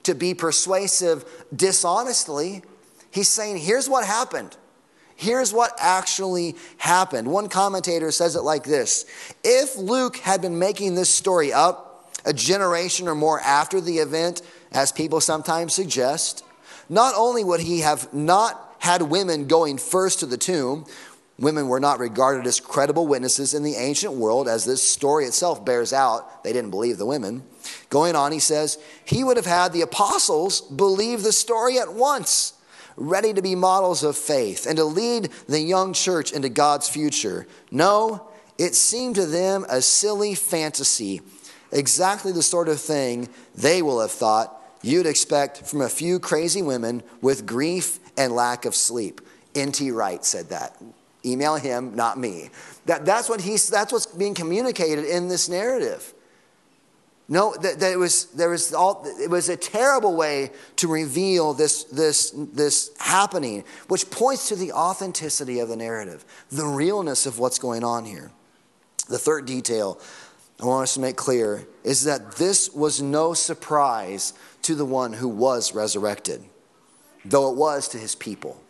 to 0.04 0.16
be 0.16 0.34
persuasive 0.34 1.26
dishonestly. 1.54 2.64
He's 3.12 3.28
saying, 3.28 3.58
here's 3.58 3.90
what 3.90 4.06
happened. 4.06 4.56
Here's 5.18 5.54
what 5.54 5.72
actually 5.80 6.56
happened. 6.78 7.28
One 7.28 7.50
commentator 7.50 8.12
says 8.12 8.36
it 8.36 8.42
like 8.42 8.64
this 8.64 9.06
If 9.44 9.78
Luke 9.78 10.18
had 10.18 10.42
been 10.42 10.60
making 10.60 10.96
this 10.96 11.10
story 11.10 11.52
up, 11.52 11.85
a 12.26 12.34
generation 12.34 13.08
or 13.08 13.16
more 13.16 13.40
after 13.40 13.80
the 13.80 14.00
event, 14.00 14.42
as 14.72 14.92
people 14.92 15.22
sometimes 15.22 15.74
suggest, 15.74 16.44
not 16.90 17.14
only 17.16 17.44
would 17.44 17.62
he 17.62 17.80
have 17.82 18.14
not 18.14 18.76
had 18.80 19.02
women 19.02 19.48
going 19.48 19.78
first 19.78 20.20
to 20.20 20.26
the 20.26 20.38
tomb, 20.38 20.86
women 21.40 21.68
were 21.68 21.80
not 21.80 22.00
regarded 22.00 22.46
as 22.46 22.60
credible 22.60 23.08
witnesses 23.08 23.54
in 23.54 23.64
the 23.64 23.76
ancient 23.76 24.14
world, 24.14 24.48
as 24.48 24.66
this 24.66 24.86
story 24.86 25.26
itself 25.26 25.66
bears 25.66 25.94
out. 25.94 26.44
They 26.44 26.54
didn't 26.54 26.72
believe 26.72 26.98
the 26.98 27.06
women. 27.06 27.44
Going 27.90 28.16
on, 28.16 28.32
he 28.32 28.40
says, 28.40 28.78
he 29.04 29.24
would 29.24 29.38
have 29.38 29.46
had 29.46 29.74
the 29.74 29.82
apostles 29.82 30.62
believe 30.62 31.24
the 31.24 31.32
story 31.32 31.80
at 31.80 31.94
once, 31.94 32.54
ready 32.96 33.34
to 33.34 33.42
be 33.42 33.56
models 33.56 34.04
of 34.04 34.16
faith 34.16 34.66
and 34.66 34.78
to 34.78 34.86
lead 34.86 35.30
the 35.48 35.60
young 35.60 35.94
church 35.94 36.32
into 36.32 36.50
God's 36.50 36.88
future. 36.88 37.48
No, 37.72 38.30
it 38.58 38.76
seemed 38.76 39.16
to 39.16 39.26
them 39.26 39.66
a 39.68 39.82
silly 39.82 40.36
fantasy 40.36 41.22
exactly 41.76 42.32
the 42.32 42.42
sort 42.42 42.70
of 42.70 42.80
thing 42.80 43.30
they 43.54 43.82
will 43.82 44.02
have 44.02 44.12
thought 44.12 44.62
you'd 44.82 45.06
expect 45.06 45.66
from 45.66 45.82
a 45.82 45.90
few 45.90 46.20
crazy 46.20 46.62
women 46.62 47.04
with 47.22 47.46
grief 47.46 48.00
and 48.18 48.34
lack 48.34 48.66
of 48.66 48.76
sleep. 48.76 49.22
N.T. 49.54 49.92
Wright 49.92 50.24
said 50.24 50.50
that. 50.50 50.82
Email 51.26 51.56
him, 51.56 51.96
not 51.96 52.20
me. 52.20 52.50
That, 52.86 53.06
that's, 53.06 53.28
what 53.28 53.42
he's, 53.42 53.68
that's 53.68 53.92
what's 53.92 54.06
being 54.06 54.36
communicated 54.36 55.06
in 55.06 55.28
this 55.28 55.50
narrative. 55.50 56.14
No, 57.28 57.56
that, 57.62 57.80
that, 57.80 57.92
it 57.92 57.98
was 57.98 58.26
there 58.26 58.50
was 58.50 58.72
all 58.72 59.04
it 59.20 59.32
was 59.32 59.50
a 59.50 59.58
terrible 59.58 60.16
way 60.16 60.52
to 60.76 60.88
reveal 60.88 61.56
this 61.56 61.86
this 61.86 62.32
this 62.36 62.92
happening, 63.00 63.64
which 63.88 64.12
points 64.12 64.50
to 64.50 64.56
the 64.56 64.72
authenticity 64.74 65.60
of 65.60 65.68
the 65.68 65.76
narrative, 65.76 66.24
the 66.52 66.68
realness 66.68 67.26
of 67.26 67.40
what's 67.40 67.58
going 67.58 67.84
on 67.84 68.06
here. 68.06 68.30
The 69.10 69.18
third 69.18 69.48
detail 69.48 70.00
I 70.62 70.66
want 70.66 70.84
us 70.84 70.94
to 70.94 71.00
make 71.00 71.16
clear 71.16 71.68
is 71.84 72.06
that 72.06 72.34
this 72.34 72.74
was 72.74 73.02
no 73.02 73.34
surprise 73.34 74.34
to 74.64 74.76
the 74.76 74.86
one 74.86 75.14
who 75.14 75.28
was 75.28 75.76
resurrected, 75.76 76.44
though 77.24 77.52
it 77.52 77.58
was 77.58 77.88
to 77.90 77.98
his 77.98 78.16
people. 78.16 78.62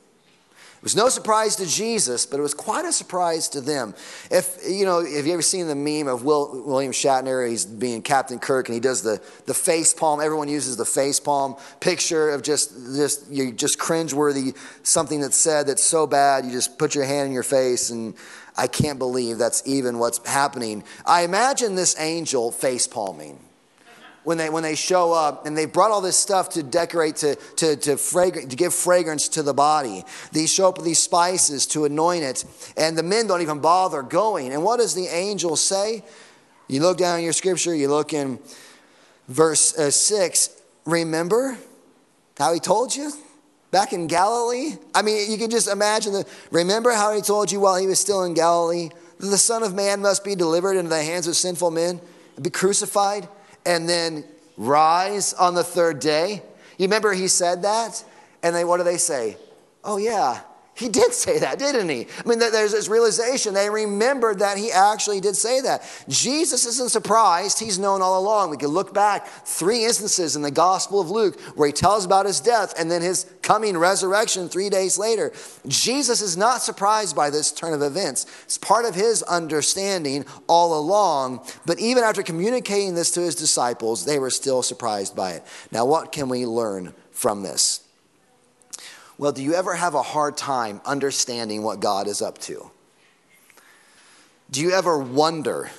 It 0.77 0.83
was 0.83 0.95
no 0.95 1.09
surprise 1.09 1.55
to 1.55 1.65
Jesus, 1.65 2.27
but 2.27 2.39
it 2.39 2.43
was 2.43 2.53
quite 2.53 2.85
a 2.85 2.91
surprise 2.91 3.49
to 3.49 3.61
them. 3.61 3.95
If 4.29 4.59
you 4.69 4.85
know, 4.85 5.03
have 5.03 5.25
you 5.25 5.33
ever 5.33 5.41
seen 5.41 5.67
the 5.67 5.75
meme 5.75 6.07
of 6.07 6.23
Will, 6.23 6.63
William 6.63 6.91
Shatner? 6.91 7.49
He's 7.49 7.65
being 7.65 8.03
Captain 8.03 8.37
Kirk, 8.37 8.67
and 8.67 8.73
he 8.73 8.79
does 8.79 9.01
the 9.01 9.19
the 9.45 9.53
face 9.53 9.93
palm. 9.93 10.21
Everyone 10.21 10.47
uses 10.47 10.77
the 10.77 10.85
face 10.85 11.19
palm 11.19 11.55
picture 11.79 12.29
of 12.29 12.43
just 12.43 12.71
just 12.95 13.31
you 13.31 13.51
just 13.51 13.79
cringeworthy 13.79 14.55
something 14.83 15.21
that's 15.21 15.37
said 15.37 15.65
that's 15.67 15.83
so 15.83 16.05
bad. 16.05 16.45
You 16.45 16.51
just 16.51 16.77
put 16.77 16.93
your 16.93 17.05
hand 17.05 17.27
in 17.27 17.33
your 17.33 17.43
face 17.43 17.89
and 17.89 18.13
I 18.57 18.67
can't 18.67 18.99
believe 18.99 19.37
that's 19.37 19.61
even 19.65 19.99
what's 19.99 20.25
happening. 20.27 20.83
I 21.05 21.23
imagine 21.23 21.75
this 21.75 21.95
angel 21.99 22.51
face 22.51 22.87
palming. 22.87 23.39
when 24.23 24.37
they 24.37 24.49
when 24.49 24.63
they 24.63 24.75
show 24.75 25.13
up 25.13 25.45
and 25.45 25.55
they 25.57 25.65
brought 25.65 25.91
all 25.91 26.01
this 26.01 26.17
stuff 26.17 26.49
to 26.49 26.63
decorate 26.63 27.15
to 27.17 27.35
to 27.57 27.75
to, 27.75 27.97
fragrance, 27.97 28.49
to 28.49 28.55
give 28.55 28.73
fragrance 28.73 29.29
to 29.29 29.43
the 29.43 29.53
body. 29.53 30.03
They 30.31 30.47
show 30.47 30.67
up 30.67 30.77
with 30.77 30.85
these 30.85 30.99
spices 30.99 31.67
to 31.67 31.85
anoint 31.85 32.23
it, 32.23 32.45
and 32.75 32.97
the 32.97 33.03
men 33.03 33.27
don't 33.27 33.41
even 33.41 33.59
bother 33.59 34.01
going. 34.01 34.51
And 34.51 34.63
what 34.63 34.77
does 34.77 34.95
the 34.95 35.07
angel 35.07 35.55
say? 35.55 36.03
You 36.67 36.81
look 36.81 36.97
down 36.97 37.19
in 37.19 37.23
your 37.23 37.33
scripture. 37.33 37.75
You 37.75 37.87
look 37.89 38.13
in 38.13 38.39
verse 39.27 39.77
uh, 39.77 39.91
six. 39.91 40.49
Remember 40.85 41.57
how 42.37 42.53
he 42.53 42.59
told 42.59 42.95
you 42.95 43.11
back 43.75 43.91
in 43.91 44.07
Galilee? 44.07 44.77
I 44.93 45.01
mean, 45.01 45.29
you 45.29 45.37
can 45.37 45.49
just 45.49 45.67
imagine. 45.67 46.23
Remember 46.49 46.91
how 46.91 47.13
he 47.13 47.19
told 47.19 47.51
you 47.51 47.59
while 47.59 47.75
he 47.75 47.87
was 47.87 47.99
still 47.99 48.23
in 48.23 48.33
Galilee 48.33 48.87
that 49.19 49.27
the 49.27 49.37
Son 49.37 49.63
of 49.63 49.73
Man 49.73 50.01
must 50.01 50.23
be 50.23 50.33
delivered 50.33 50.77
into 50.77 50.87
the 50.87 51.03
hands 51.03 51.27
of 51.27 51.35
sinful 51.35 51.71
men 51.71 51.99
and 52.37 52.43
be 52.45 52.49
crucified 52.49 53.27
and 53.65 53.89
then 53.89 54.23
rise 54.55 55.33
on 55.33 55.55
the 55.55 55.63
third 55.63 55.99
day. 55.99 56.41
You 56.77 56.85
remember 56.85 57.11
he 57.11 57.27
said 57.27 57.63
that? 57.63 58.01
And 58.43 58.55
they, 58.55 58.63
what 58.63 58.77
do 58.77 58.83
they 58.83 58.95
say? 58.95 59.35
Oh, 59.83 59.97
yeah, 59.97 60.39
he 60.75 60.89
did 60.89 61.13
say 61.13 61.39
that, 61.39 61.57
didn't 61.57 61.89
he? 61.89 62.07
I 62.23 62.27
mean, 62.27 62.39
there's 62.39 62.73
this 62.73 62.87
realization. 62.87 63.53
They 63.53 63.69
remembered 63.69 64.39
that 64.39 64.57
he 64.57 64.71
actually 64.71 65.21
did 65.21 65.35
say 65.35 65.61
that. 65.61 65.83
Jesus 66.07 66.65
isn't 66.65 66.91
surprised. 66.91 67.59
He's 67.59 67.79
known 67.79 68.01
all 68.01 68.19
along. 68.21 68.49
We 68.49 68.57
can 68.57 68.69
look 68.69 68.93
back 68.93 69.27
three 69.45 69.85
instances 69.85 70.35
in 70.35 70.41
the 70.41 70.51
Gospel 70.51 70.99
of 70.99 71.09
Luke 71.09 71.39
where 71.55 71.67
he 71.67 71.73
tells 71.73 72.05
about 72.05 72.25
his 72.25 72.41
death 72.41 72.73
and 72.77 72.91
then 72.91 73.01
his 73.01 73.25
coming 73.41 73.77
resurrection 73.77 74.49
three 74.49 74.69
days 74.69 74.97
later. 74.97 75.31
Jesus 75.67 76.21
is 76.21 76.35
not 76.35 76.61
surprised 76.61 77.15
by 77.15 77.29
this 77.29 77.51
turn 77.51 77.73
of 77.73 77.81
events. 77.81 78.25
It's 78.43 78.57
part 78.57 78.85
of 78.85 78.95
his 78.95 79.23
understanding 79.23 80.25
all 80.47 80.77
along. 80.77 81.45
But 81.65 81.79
even 81.79 82.03
after 82.03 82.21
communicating 82.21 82.95
this 82.95 83.11
to 83.11 83.21
his 83.21 83.35
disciples, 83.35 84.05
they 84.05 84.19
were 84.19 84.29
still 84.29 84.61
surprised 84.61 85.15
by 85.15 85.33
it. 85.33 85.43
Now, 85.71 85.85
what 85.85 86.11
can 86.11 86.27
we 86.27 86.45
learn 86.45 86.93
from 87.11 87.43
this? 87.43 87.84
Well, 89.17 89.31
do 89.31 89.41
you 89.41 89.53
ever 89.53 89.75
have 89.75 89.95
a 89.95 90.01
hard 90.01 90.35
time 90.35 90.81
understanding 90.85 91.63
what 91.63 91.79
God 91.79 92.07
is 92.07 92.21
up 92.21 92.37
to? 92.39 92.69
Do 94.51 94.61
you 94.61 94.71
ever 94.71 94.97
wonder 94.97 95.71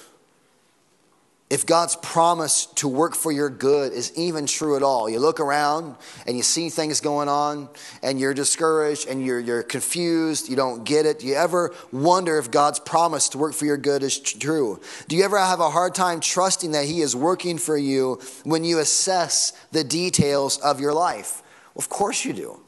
if 1.48 1.64
God's 1.64 1.94
promise 1.96 2.66
to 2.66 2.88
work 2.88 3.14
for 3.14 3.30
your 3.30 3.48
good 3.48 3.92
is 3.92 4.12
even 4.16 4.46
true 4.46 4.74
at 4.74 4.82
all? 4.82 5.08
You 5.08 5.20
look 5.20 5.38
around 5.38 5.96
and 6.26 6.36
you 6.36 6.42
see 6.42 6.70
things 6.70 7.00
going 7.00 7.28
on 7.28 7.68
and 8.02 8.18
you're 8.18 8.34
discouraged 8.34 9.06
and 9.06 9.24
you're, 9.24 9.38
you're 9.38 9.62
confused, 9.62 10.48
you 10.48 10.56
don't 10.56 10.84
get 10.84 11.06
it. 11.06 11.20
Do 11.20 11.26
you 11.26 11.34
ever 11.34 11.72
wonder 11.92 12.38
if 12.38 12.50
God's 12.50 12.80
promise 12.80 13.28
to 13.28 13.38
work 13.38 13.52
for 13.54 13.66
your 13.66 13.76
good 13.76 14.02
is 14.02 14.18
true? 14.18 14.80
Do 15.08 15.14
you 15.14 15.24
ever 15.24 15.38
have 15.38 15.60
a 15.60 15.70
hard 15.70 15.94
time 15.94 16.20
trusting 16.20 16.72
that 16.72 16.86
He 16.86 17.02
is 17.02 17.14
working 17.14 17.58
for 17.58 17.76
you 17.76 18.18
when 18.44 18.64
you 18.64 18.78
assess 18.78 19.52
the 19.70 19.84
details 19.84 20.58
of 20.58 20.80
your 20.80 20.94
life? 20.94 21.42
Well, 21.74 21.82
of 21.82 21.88
course 21.90 22.24
you 22.24 22.32
do. 22.32 22.60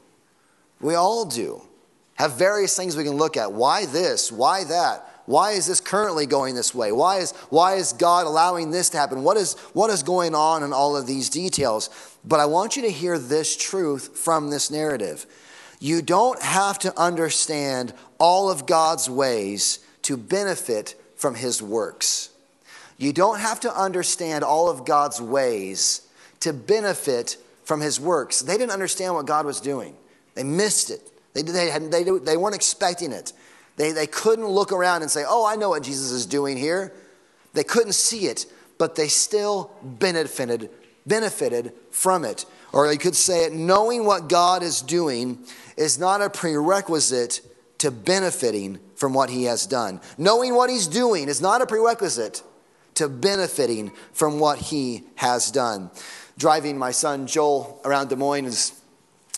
We 0.81 0.95
all 0.95 1.25
do. 1.25 1.61
Have 2.15 2.33
various 2.33 2.75
things 2.75 2.95
we 2.95 3.03
can 3.03 3.17
look 3.17 3.37
at. 3.37 3.53
Why 3.53 3.85
this? 3.85 4.31
Why 4.31 4.63
that? 4.65 5.05
Why 5.25 5.51
is 5.51 5.67
this 5.67 5.79
currently 5.79 6.25
going 6.25 6.55
this 6.55 6.73
way? 6.73 6.91
Why 6.91 7.19
is, 7.19 7.33
why 7.49 7.75
is 7.75 7.93
God 7.93 8.25
allowing 8.25 8.71
this 8.71 8.89
to 8.89 8.97
happen? 8.97 9.23
What 9.23 9.37
is, 9.37 9.53
what 9.73 9.91
is 9.91 10.01
going 10.01 10.33
on 10.33 10.63
in 10.63 10.73
all 10.73 10.97
of 10.97 11.05
these 11.05 11.29
details? 11.29 11.89
But 12.25 12.39
I 12.39 12.45
want 12.45 12.75
you 12.75 12.81
to 12.81 12.91
hear 12.91 13.19
this 13.19 13.55
truth 13.55 14.17
from 14.17 14.49
this 14.49 14.71
narrative. 14.71 15.27
You 15.79 16.01
don't 16.01 16.41
have 16.41 16.79
to 16.79 16.99
understand 16.99 17.93
all 18.17 18.49
of 18.49 18.65
God's 18.65 19.09
ways 19.09 19.79
to 20.01 20.17
benefit 20.17 20.95
from 21.15 21.35
his 21.35 21.61
works. 21.61 22.31
You 22.97 23.13
don't 23.13 23.39
have 23.39 23.59
to 23.61 23.73
understand 23.73 24.43
all 24.43 24.69
of 24.69 24.83
God's 24.83 25.21
ways 25.21 26.07
to 26.39 26.53
benefit 26.53 27.37
from 27.63 27.81
his 27.81 27.99
works. 27.99 28.41
They 28.41 28.57
didn't 28.57 28.71
understand 28.71 29.13
what 29.13 29.25
God 29.25 29.45
was 29.45 29.61
doing. 29.61 29.95
They 30.35 30.43
missed 30.43 30.91
it. 30.91 31.01
They, 31.33 31.41
they, 31.41 31.69
had, 31.69 31.91
they, 31.91 32.03
they 32.03 32.37
weren't 32.37 32.55
expecting 32.55 33.11
it. 33.11 33.33
They, 33.75 33.91
they 33.91 34.07
couldn't 34.07 34.47
look 34.47 34.71
around 34.71 35.01
and 35.03 35.11
say, 35.11 35.23
Oh, 35.27 35.45
I 35.45 35.55
know 35.55 35.69
what 35.69 35.83
Jesus 35.83 36.11
is 36.11 36.25
doing 36.25 36.57
here. 36.57 36.93
They 37.53 37.63
couldn't 37.63 37.93
see 37.93 38.27
it, 38.27 38.45
but 38.77 38.95
they 38.95 39.07
still 39.07 39.71
benefited, 39.81 40.69
benefited 41.05 41.73
from 41.91 42.25
it. 42.25 42.45
Or 42.73 42.91
you 42.91 42.99
could 42.99 43.15
say 43.15 43.45
it 43.45 43.53
knowing 43.53 44.05
what 44.05 44.29
God 44.29 44.63
is 44.63 44.81
doing 44.81 45.39
is 45.77 45.97
not 45.97 46.21
a 46.21 46.29
prerequisite 46.29 47.41
to 47.79 47.91
benefiting 47.91 48.79
from 48.95 49.13
what 49.13 49.29
he 49.29 49.45
has 49.45 49.65
done. 49.65 50.01
Knowing 50.17 50.53
what 50.53 50.69
he's 50.69 50.87
doing 50.87 51.27
is 51.27 51.41
not 51.41 51.61
a 51.61 51.65
prerequisite 51.65 52.43
to 52.95 53.07
benefiting 53.07 53.91
from 54.11 54.39
what 54.39 54.59
he 54.59 55.05
has 55.15 55.51
done. 55.51 55.89
Driving 56.37 56.77
my 56.77 56.91
son 56.91 57.27
Joel 57.27 57.81
around 57.85 58.09
Des 58.09 58.17
Moines 58.17 58.45
is 58.45 58.78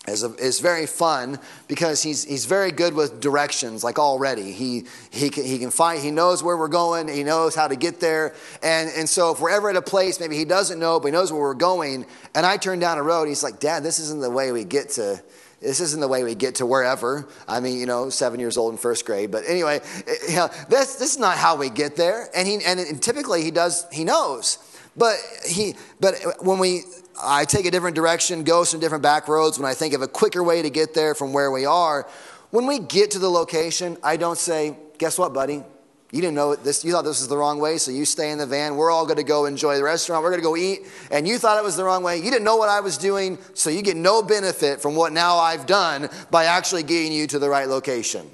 is, 0.08 0.24
a, 0.24 0.34
is 0.36 0.60
very 0.60 0.88
fun 0.88 1.38
because 1.68 2.02
he's, 2.02 2.24
he's 2.24 2.46
very 2.46 2.72
good 2.72 2.96
with 2.96 3.22
directions 3.22 3.84
like 3.84 4.00
already. 4.00 4.52
He, 4.52 4.86
he, 5.12 5.30
can, 5.30 5.44
he 5.44 5.60
can 5.60 5.70
find 5.70 6.02
he 6.02 6.10
knows 6.10 6.44
where 6.44 6.58
we're 6.58 6.68
going 6.68 7.08
he 7.08 7.24
knows 7.24 7.54
how 7.54 7.68
to 7.68 7.76
get 7.76 8.00
there. 8.00 8.34
And, 8.64 8.90
and 8.96 9.08
so 9.08 9.32
if 9.32 9.40
we're 9.40 9.52
ever 9.52 9.70
at 9.70 9.76
a 9.76 9.82
place 9.82 10.20
maybe 10.20 10.38
he 10.38 10.46
doesn't 10.46 10.80
know 10.80 11.00
but 11.00 11.08
he 11.08 11.12
knows 11.12 11.32
where 11.32 11.42
we're 11.42 11.54
going 11.54 12.06
and 12.34 12.46
i 12.46 12.58
turn 12.58 12.80
down 12.80 12.98
a 12.98 13.04
road 13.04 13.28
he's 13.28 13.44
like 13.44 13.60
dad 13.60 13.84
this 13.84 14.00
isn't 14.00 14.22
the 14.22 14.30
way 14.30 14.52
we 14.52 14.64
get 14.64 14.90
to 14.90 15.22
this 15.62 15.80
isn't 15.80 16.00
the 16.00 16.08
way 16.08 16.24
we 16.24 16.34
get 16.34 16.56
to 16.56 16.66
wherever. 16.66 17.28
I 17.48 17.60
mean 17.60 17.80
you 17.80 17.86
know 17.86 18.10
seven 18.10 18.40
years 18.40 18.58
old 18.58 18.74
in 18.74 18.78
first 18.80 19.06
grade 19.06 19.30
but 19.30 19.44
anyway 19.48 19.82
eh, 20.08 20.14
you 20.30 20.36
know, 20.36 20.50
this, 20.70 20.96
this 20.96 21.12
is 21.12 21.20
not 21.20 21.38
how 21.38 21.58
we 21.58 21.70
get 21.70 21.96
there. 21.96 22.28
And, 22.36 22.48
he, 22.48 22.56
and, 22.66 22.80
and 22.80 23.02
typically 23.02 23.44
he 23.44 23.52
does 23.52 23.86
he 23.92 24.04
knows. 24.04 24.58
But 24.98 25.18
he 25.48 25.76
but 26.00 26.16
when 26.42 26.58
we 26.58 26.82
I 27.19 27.45
take 27.45 27.65
a 27.65 27.71
different 27.71 27.95
direction, 27.95 28.43
go 28.43 28.63
some 28.63 28.80
different 28.80 29.04
back 29.04 29.28
roads 29.28 29.58
when 29.58 29.69
I 29.69 29.74
think 29.74 29.93
of 29.93 30.02
a 30.02 30.08
quicker 30.08 30.43
way 30.43 30.62
to 30.62 30.69
get 30.69 30.93
there 30.93 31.15
from 31.15 31.34
where 31.34 31.52
we 31.52 31.65
are. 31.65 32.08
When 32.52 32.67
we 32.67 32.80
get 32.80 33.12
to 33.12 33.19
the 33.19 33.30
location, 33.30 33.97
I 34.04 34.17
don't 34.17 34.38
say, 34.38 34.76
guess 34.97 35.17
what, 35.17 35.34
buddy? 35.34 35.63
You 36.12 36.19
didn't 36.19 36.36
know 36.36 36.56
this, 36.56 36.84
you 36.84 36.91
thought 36.91 37.04
this 37.04 37.21
was 37.21 37.30
the 37.30 37.38
wrong 37.38 37.60
way, 37.60 37.78
so 37.78 37.89
you 37.89 38.04
stay 38.04 38.32
in 38.32 38.38
the 38.38 38.45
van. 38.45 38.76
We're 38.76 38.91
all 38.91 39.06
gonna 39.06 39.24
go 39.24 39.45
enjoy 39.45 39.78
the 39.78 39.84
restaurant. 39.84 40.24
We're 40.24 40.32
gonna 40.32 40.41
go 40.41 40.58
eat, 40.58 40.82
and 41.10 41.26
you 41.26 41.38
thought 41.38 41.58
it 41.58 41.63
was 41.63 41.78
the 41.78 41.86
wrong 41.86 42.04
way. 42.04 42.17
You 42.17 42.30
didn't 42.30 42.43
know 42.43 42.58
what 42.58 42.67
I 42.67 42.82
was 42.82 42.97
doing, 42.97 43.38
so 43.54 43.69
you 43.69 43.82
get 43.82 43.95
no 43.95 44.21
benefit 44.21 44.82
from 44.82 44.95
what 44.95 45.13
now 45.13 45.38
I've 45.38 45.65
done 45.65 46.10
by 46.30 46.45
actually 46.45 46.84
getting 46.84 47.13
you 47.13 47.28
to 47.28 47.39
the 47.39 47.50
right 47.50 47.69
location. 47.69 48.30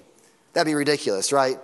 That'd 0.54 0.66
be 0.66 0.74
ridiculous, 0.74 1.32
right? 1.32 1.60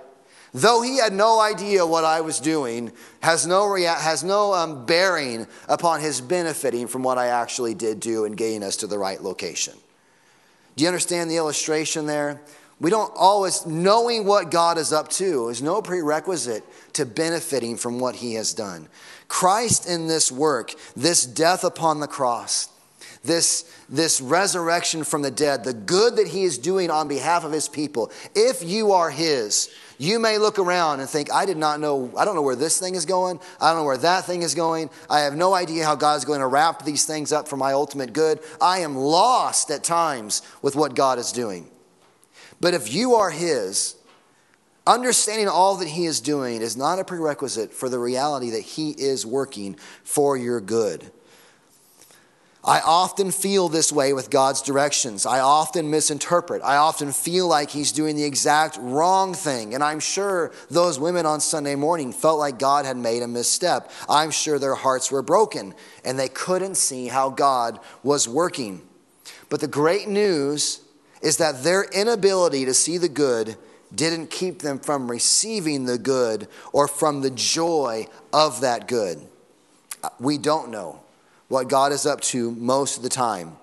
Though 0.54 0.82
he 0.82 0.98
had 0.98 1.14
no 1.14 1.40
idea 1.40 1.86
what 1.86 2.06
I 2.06 2.22
was 2.22 2.40
doing, 2.40 2.92
has 3.22 3.46
no, 3.46 3.66
rea- 3.66 3.86
has 3.86 4.24
no 4.24 4.54
um, 4.54 4.86
bearing 4.86 5.48
upon 5.68 6.02
his 6.02 6.22
benefiting 6.22 6.88
from 6.88 7.04
what 7.04 7.18
I 7.18 7.28
actually 7.28 7.74
did 7.74 8.00
do 8.00 8.26
and 8.26 8.38
getting 8.38 8.64
us 8.64 8.78
to 8.78 8.88
the 8.88 8.98
right 8.98 9.22
location. 9.22 9.74
Do 10.76 10.84
you 10.84 10.88
understand 10.88 11.30
the 11.30 11.38
illustration 11.38 12.06
there? 12.06 12.42
We 12.80 12.90
don't 12.90 13.14
always, 13.16 13.66
knowing 13.66 14.26
what 14.26 14.52
God 14.52 14.78
is 14.78 14.92
up 14.92 15.08
to 15.12 15.50
is 15.50 15.62
no 15.62 15.82
prerequisite 15.82 16.64
to 16.94 17.06
benefiting 17.06 17.78
from 17.78 18.00
what 18.00 18.16
he 18.16 18.34
has 18.34 18.54
done. 18.54 18.90
Christ 19.28 19.88
in 19.88 20.08
this 20.08 20.32
work, 20.32 20.74
this 20.96 21.26
death 21.26 21.64
upon 21.64 22.00
the 22.00 22.08
cross, 22.08 22.70
this, 23.24 23.64
this 23.88 24.20
resurrection 24.20 25.04
from 25.04 25.22
the 25.22 25.32
dead, 25.32 25.64
the 25.64 25.74
good 25.74 26.18
that 26.18 26.28
he 26.28 26.44
is 26.44 26.58
doing 26.58 26.92
on 26.92 27.08
behalf 27.08 27.46
of 27.46 27.52
his 27.52 27.70
people, 27.70 28.12
if 28.36 28.64
you 28.64 28.92
are 28.92 29.10
his, 29.10 29.74
you 29.98 30.20
may 30.20 30.38
look 30.38 30.60
around 30.60 31.00
and 31.00 31.10
think, 31.10 31.32
I 31.32 31.46
did 31.46 31.58
not 31.58 31.80
know, 31.80 32.12
I 32.18 32.26
don't 32.26 32.36
know 32.36 32.42
where 32.42 32.56
this 32.56 32.80
thing 32.80 32.96
is 32.96 33.06
going. 33.06 33.40
I 33.60 33.70
don't 33.70 33.82
know 33.82 33.86
where 33.86 33.98
that 33.98 34.26
thing 34.26 34.42
is 34.42 34.56
going. 34.56 34.90
I 35.10 35.22
have 35.22 35.36
no 35.36 35.54
idea 35.54 35.86
how 35.86 35.96
God's 35.96 36.26
going 36.26 36.40
to 36.40 36.48
wrap 36.48 36.84
these 36.84 37.06
things 37.06 37.32
up 37.32 37.48
for 37.48 37.58
my 37.58 37.74
ultimate 37.74 38.14
good. 38.14 38.40
I 38.62 38.80
am 38.80 38.96
lost 38.96 39.72
at 39.72 39.84
times 39.84 40.42
with 40.62 40.76
what 40.76 40.96
God 40.96 41.20
is 41.20 41.32
doing. 41.32 41.70
But 42.60 42.74
if 42.74 42.94
you 42.94 43.16
are 43.16 43.30
His, 43.30 43.96
understanding 44.88 45.48
all 45.48 45.76
that 45.78 45.88
He 45.88 46.06
is 46.06 46.22
doing 46.22 46.62
is 46.62 46.78
not 46.78 47.00
a 47.00 47.04
prerequisite 47.04 47.74
for 47.74 47.90
the 47.90 48.00
reality 48.00 48.52
that 48.52 48.62
He 48.62 48.92
is 48.92 49.26
working 49.26 49.76
for 50.04 50.38
your 50.38 50.62
good. 50.62 51.12
I 52.66 52.80
often 52.80 53.32
feel 53.32 53.68
this 53.68 53.92
way 53.92 54.14
with 54.14 54.30
God's 54.30 54.62
directions. 54.62 55.26
I 55.26 55.42
often 55.42 55.90
misinterpret. 55.90 56.62
I 56.64 56.78
often 56.78 57.12
feel 57.12 57.46
like 57.46 57.70
He's 57.70 57.92
doing 57.92 58.16
the 58.16 58.24
exact 58.24 58.78
wrong 58.80 59.34
thing. 59.34 59.74
And 59.74 59.84
I'm 59.84 60.00
sure 60.00 60.54
those 60.72 60.98
women 60.98 61.26
on 61.26 61.42
Sunday 61.42 61.76
morning 61.76 62.14
felt 62.14 62.40
like 62.40 62.60
God 62.60 62.86
had 62.86 62.96
made 62.96 63.22
a 63.22 63.28
misstep. 63.28 63.92
I'm 64.08 64.32
sure 64.32 64.60
their 64.60 64.76
hearts 64.76 65.12
were 65.12 65.22
broken 65.22 65.74
and 66.06 66.18
they 66.18 66.30
couldn't 66.30 66.76
see 66.76 67.08
how 67.08 67.32
God 67.32 67.80
was 68.02 68.30
working. 68.30 68.82
But 69.50 69.60
the 69.60 69.68
great 69.68 70.08
news 70.08 70.82
is 71.22 71.38
that 71.38 71.64
their 71.64 71.84
inability 71.84 72.64
to 72.64 72.74
see 72.74 72.98
the 72.98 73.10
good 73.10 73.58
didn't 73.94 74.30
keep 74.30 74.60
them 74.60 74.80
from 74.80 75.12
receiving 75.12 75.84
the 75.84 75.98
good 75.98 76.48
or 76.72 76.88
from 76.88 77.22
the 77.22 77.30
joy 77.30 78.08
of 78.32 78.62
that 78.62 78.88
good. 78.88 79.22
We 80.18 80.38
don't 80.38 80.70
know 80.70 81.03
what 81.54 81.70
God 81.70 81.92
is 81.92 82.06
up 82.06 82.20
to 82.22 82.52
most 82.52 82.98
of 82.98 83.04
the 83.04 83.10
time. 83.10 83.56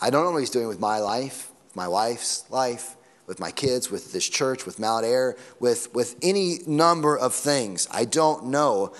I 0.00 0.10
don't 0.10 0.24
know 0.24 0.30
what 0.30 0.38
He's 0.38 0.50
doing 0.50 0.68
with 0.68 0.80
my 0.80 0.98
life, 0.98 1.50
my 1.74 1.88
wife's 1.88 2.48
life, 2.50 2.96
with 3.26 3.40
my 3.40 3.50
kids, 3.50 3.90
with 3.90 4.12
this 4.12 4.28
church, 4.28 4.64
with 4.64 4.78
Mount 4.78 5.04
Ayr, 5.04 5.36
with, 5.60 5.94
with 5.94 6.16
any 6.22 6.58
number 6.66 7.16
of 7.16 7.34
things. 7.34 7.88
I 7.90 8.04
don't 8.04 8.46
know. 8.46 8.94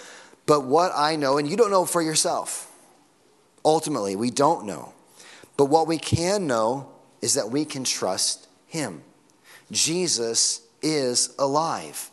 But 0.46 0.64
what 0.64 0.92
I 0.94 1.16
know, 1.16 1.38
and 1.38 1.48
you 1.48 1.56
don't 1.56 1.70
know 1.70 1.86
for 1.86 2.02
yourself, 2.02 2.70
Ultimately, 3.64 4.14
we 4.14 4.30
don't 4.30 4.66
know. 4.66 4.92
But 5.56 5.66
what 5.66 5.86
we 5.86 5.98
can 5.98 6.46
know 6.46 6.90
is 7.22 7.34
that 7.34 7.50
we 7.50 7.64
can 7.64 7.84
trust 7.84 8.46
Him. 8.66 9.02
Jesus 9.70 10.60
is 10.82 11.34
alive. 11.38 12.10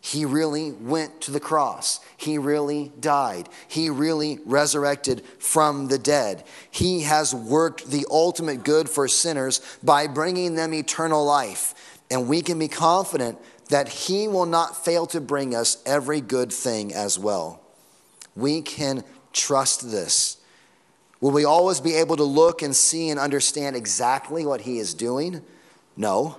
He 0.00 0.24
really 0.24 0.70
went 0.70 1.20
to 1.22 1.30
the 1.30 1.40
cross. 1.40 2.00
He 2.16 2.38
really 2.38 2.92
died. 3.00 3.48
He 3.66 3.90
really 3.90 4.38
resurrected 4.44 5.24
from 5.38 5.88
the 5.88 5.98
dead. 5.98 6.44
He 6.70 7.02
has 7.02 7.34
worked 7.34 7.90
the 7.90 8.06
ultimate 8.10 8.64
good 8.64 8.88
for 8.88 9.08
sinners 9.08 9.60
by 9.82 10.06
bringing 10.06 10.54
them 10.54 10.72
eternal 10.72 11.24
life. 11.24 12.00
And 12.10 12.28
we 12.28 12.42
can 12.42 12.58
be 12.58 12.68
confident 12.68 13.38
that 13.68 13.88
He 13.88 14.28
will 14.28 14.46
not 14.46 14.84
fail 14.84 15.06
to 15.08 15.20
bring 15.20 15.54
us 15.54 15.82
every 15.84 16.20
good 16.20 16.52
thing 16.52 16.94
as 16.94 17.18
well. 17.18 17.60
We 18.34 18.62
can 18.62 19.04
trust 19.32 19.90
this. 19.90 20.38
Will 21.20 21.32
we 21.32 21.44
always 21.44 21.80
be 21.80 21.96
able 21.96 22.16
to 22.16 22.24
look 22.24 22.62
and 22.62 22.74
see 22.74 23.10
and 23.10 23.18
understand 23.18 23.74
exactly 23.74 24.46
what 24.46 24.62
He 24.62 24.78
is 24.78 24.94
doing? 24.94 25.42
No. 25.96 26.38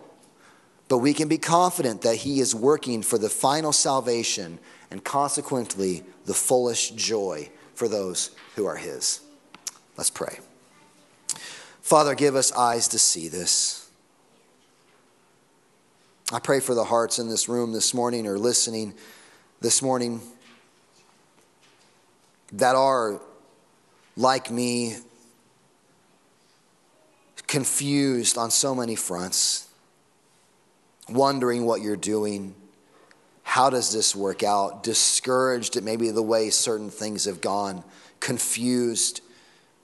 But 0.90 0.98
we 0.98 1.14
can 1.14 1.30
be 1.30 1.38
confident 1.38 2.02
that 2.02 2.18
He 2.18 2.42
is 2.42 2.54
working 2.54 3.02
for 3.02 3.18
the 3.18 3.30
final 3.30 3.72
salvation 3.72 4.60
and 4.92 5.04
consequently 5.04 6.04
the 6.26 6.34
fullest 6.34 6.98
joy 6.98 7.50
for 7.76 7.88
those 7.88 8.32
who 8.56 8.66
are 8.66 8.76
His. 8.76 9.22
Let's 9.96 10.10
pray. 10.10 10.40
Father, 11.82 12.16
give 12.16 12.36
us 12.36 12.52
eyes 12.52 12.90
to 12.90 13.00
see 13.00 13.30
this. 13.30 13.90
I 16.32 16.40
pray 16.40 16.60
for 16.60 16.76
the 16.76 16.84
hearts 16.84 17.18
in 17.18 17.30
this 17.30 17.50
room 17.50 17.72
this 17.72 17.94
morning 17.94 18.28
or 18.28 18.38
listening 18.38 18.94
this 19.62 19.82
morning 19.82 20.22
that 22.54 22.76
are 22.76 23.22
like 24.16 24.52
me, 24.52 24.98
confused 27.48 28.38
on 28.38 28.52
so 28.52 28.76
many 28.76 28.96
fronts, 28.96 29.69
wondering 31.12 31.66
what 31.66 31.82
you're 31.82 31.96
doing. 31.96 32.56
How 33.44 33.70
does 33.70 33.94
this 33.94 34.16
work 34.16 34.44
out? 34.44 34.84
Discouraged 34.84 35.76
at 35.76 35.84
maybe 35.84 36.12
the 36.12 36.22
way 36.22 36.50
certain 36.50 36.90
things 36.90 37.26
have 37.26 37.42
gone, 37.42 37.84
confused, 38.20 39.22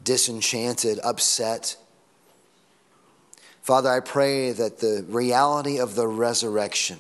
disenchanted, 0.04 1.00
upset. 1.04 1.78
Father, 3.62 3.90
I 3.90 4.00
pray 4.00 4.52
that 4.52 4.80
the 4.80 5.06
reality 5.08 5.80
of 5.80 5.96
the 5.96 6.08
resurrection, 6.08 7.00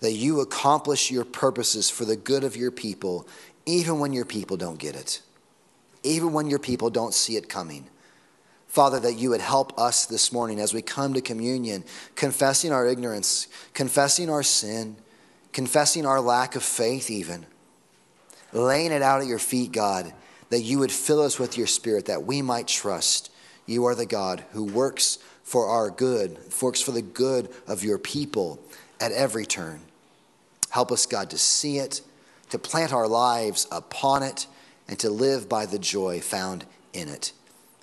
that 0.00 0.12
you 0.12 0.40
accomplish 0.40 1.10
your 1.10 1.24
purposes 1.24 1.90
for 1.90 2.04
the 2.04 2.16
good 2.16 2.42
of 2.42 2.56
your 2.56 2.70
people, 2.72 3.28
even 3.66 4.00
when 4.00 4.12
your 4.12 4.24
people 4.24 4.56
don't 4.56 4.78
get 4.78 4.96
it 4.96 5.22
even 6.02 6.32
when 6.32 6.48
your 6.48 6.58
people 6.58 6.90
don't 6.90 7.14
see 7.14 7.36
it 7.36 7.48
coming. 7.48 7.86
Father, 8.70 9.00
that 9.00 9.18
you 9.18 9.30
would 9.30 9.40
help 9.40 9.76
us 9.76 10.06
this 10.06 10.32
morning 10.32 10.60
as 10.60 10.72
we 10.72 10.80
come 10.80 11.12
to 11.14 11.20
communion, 11.20 11.82
confessing 12.14 12.70
our 12.70 12.86
ignorance, 12.86 13.48
confessing 13.74 14.30
our 14.30 14.44
sin, 14.44 14.94
confessing 15.52 16.06
our 16.06 16.20
lack 16.20 16.54
of 16.54 16.62
faith, 16.62 17.10
even. 17.10 17.46
Laying 18.52 18.92
it 18.92 19.02
out 19.02 19.22
at 19.22 19.26
your 19.26 19.40
feet, 19.40 19.72
God, 19.72 20.12
that 20.50 20.60
you 20.60 20.78
would 20.78 20.92
fill 20.92 21.20
us 21.20 21.36
with 21.36 21.58
your 21.58 21.66
spirit, 21.66 22.06
that 22.06 22.22
we 22.22 22.42
might 22.42 22.68
trust 22.68 23.32
you 23.66 23.86
are 23.86 23.96
the 23.96 24.06
God 24.06 24.44
who 24.52 24.62
works 24.62 25.18
for 25.42 25.66
our 25.66 25.90
good, 25.90 26.38
works 26.62 26.80
for 26.80 26.92
the 26.92 27.02
good 27.02 27.48
of 27.66 27.82
your 27.82 27.98
people 27.98 28.62
at 29.00 29.10
every 29.10 29.46
turn. 29.46 29.80
Help 30.68 30.92
us, 30.92 31.06
God, 31.06 31.28
to 31.30 31.38
see 31.38 31.78
it, 31.78 32.02
to 32.50 32.58
plant 32.58 32.92
our 32.92 33.08
lives 33.08 33.66
upon 33.72 34.22
it 34.22 34.46
and 34.86 34.96
to 35.00 35.10
live 35.10 35.48
by 35.48 35.66
the 35.66 35.80
joy 35.80 36.20
found 36.20 36.66
in 36.92 37.08
it. 37.08 37.32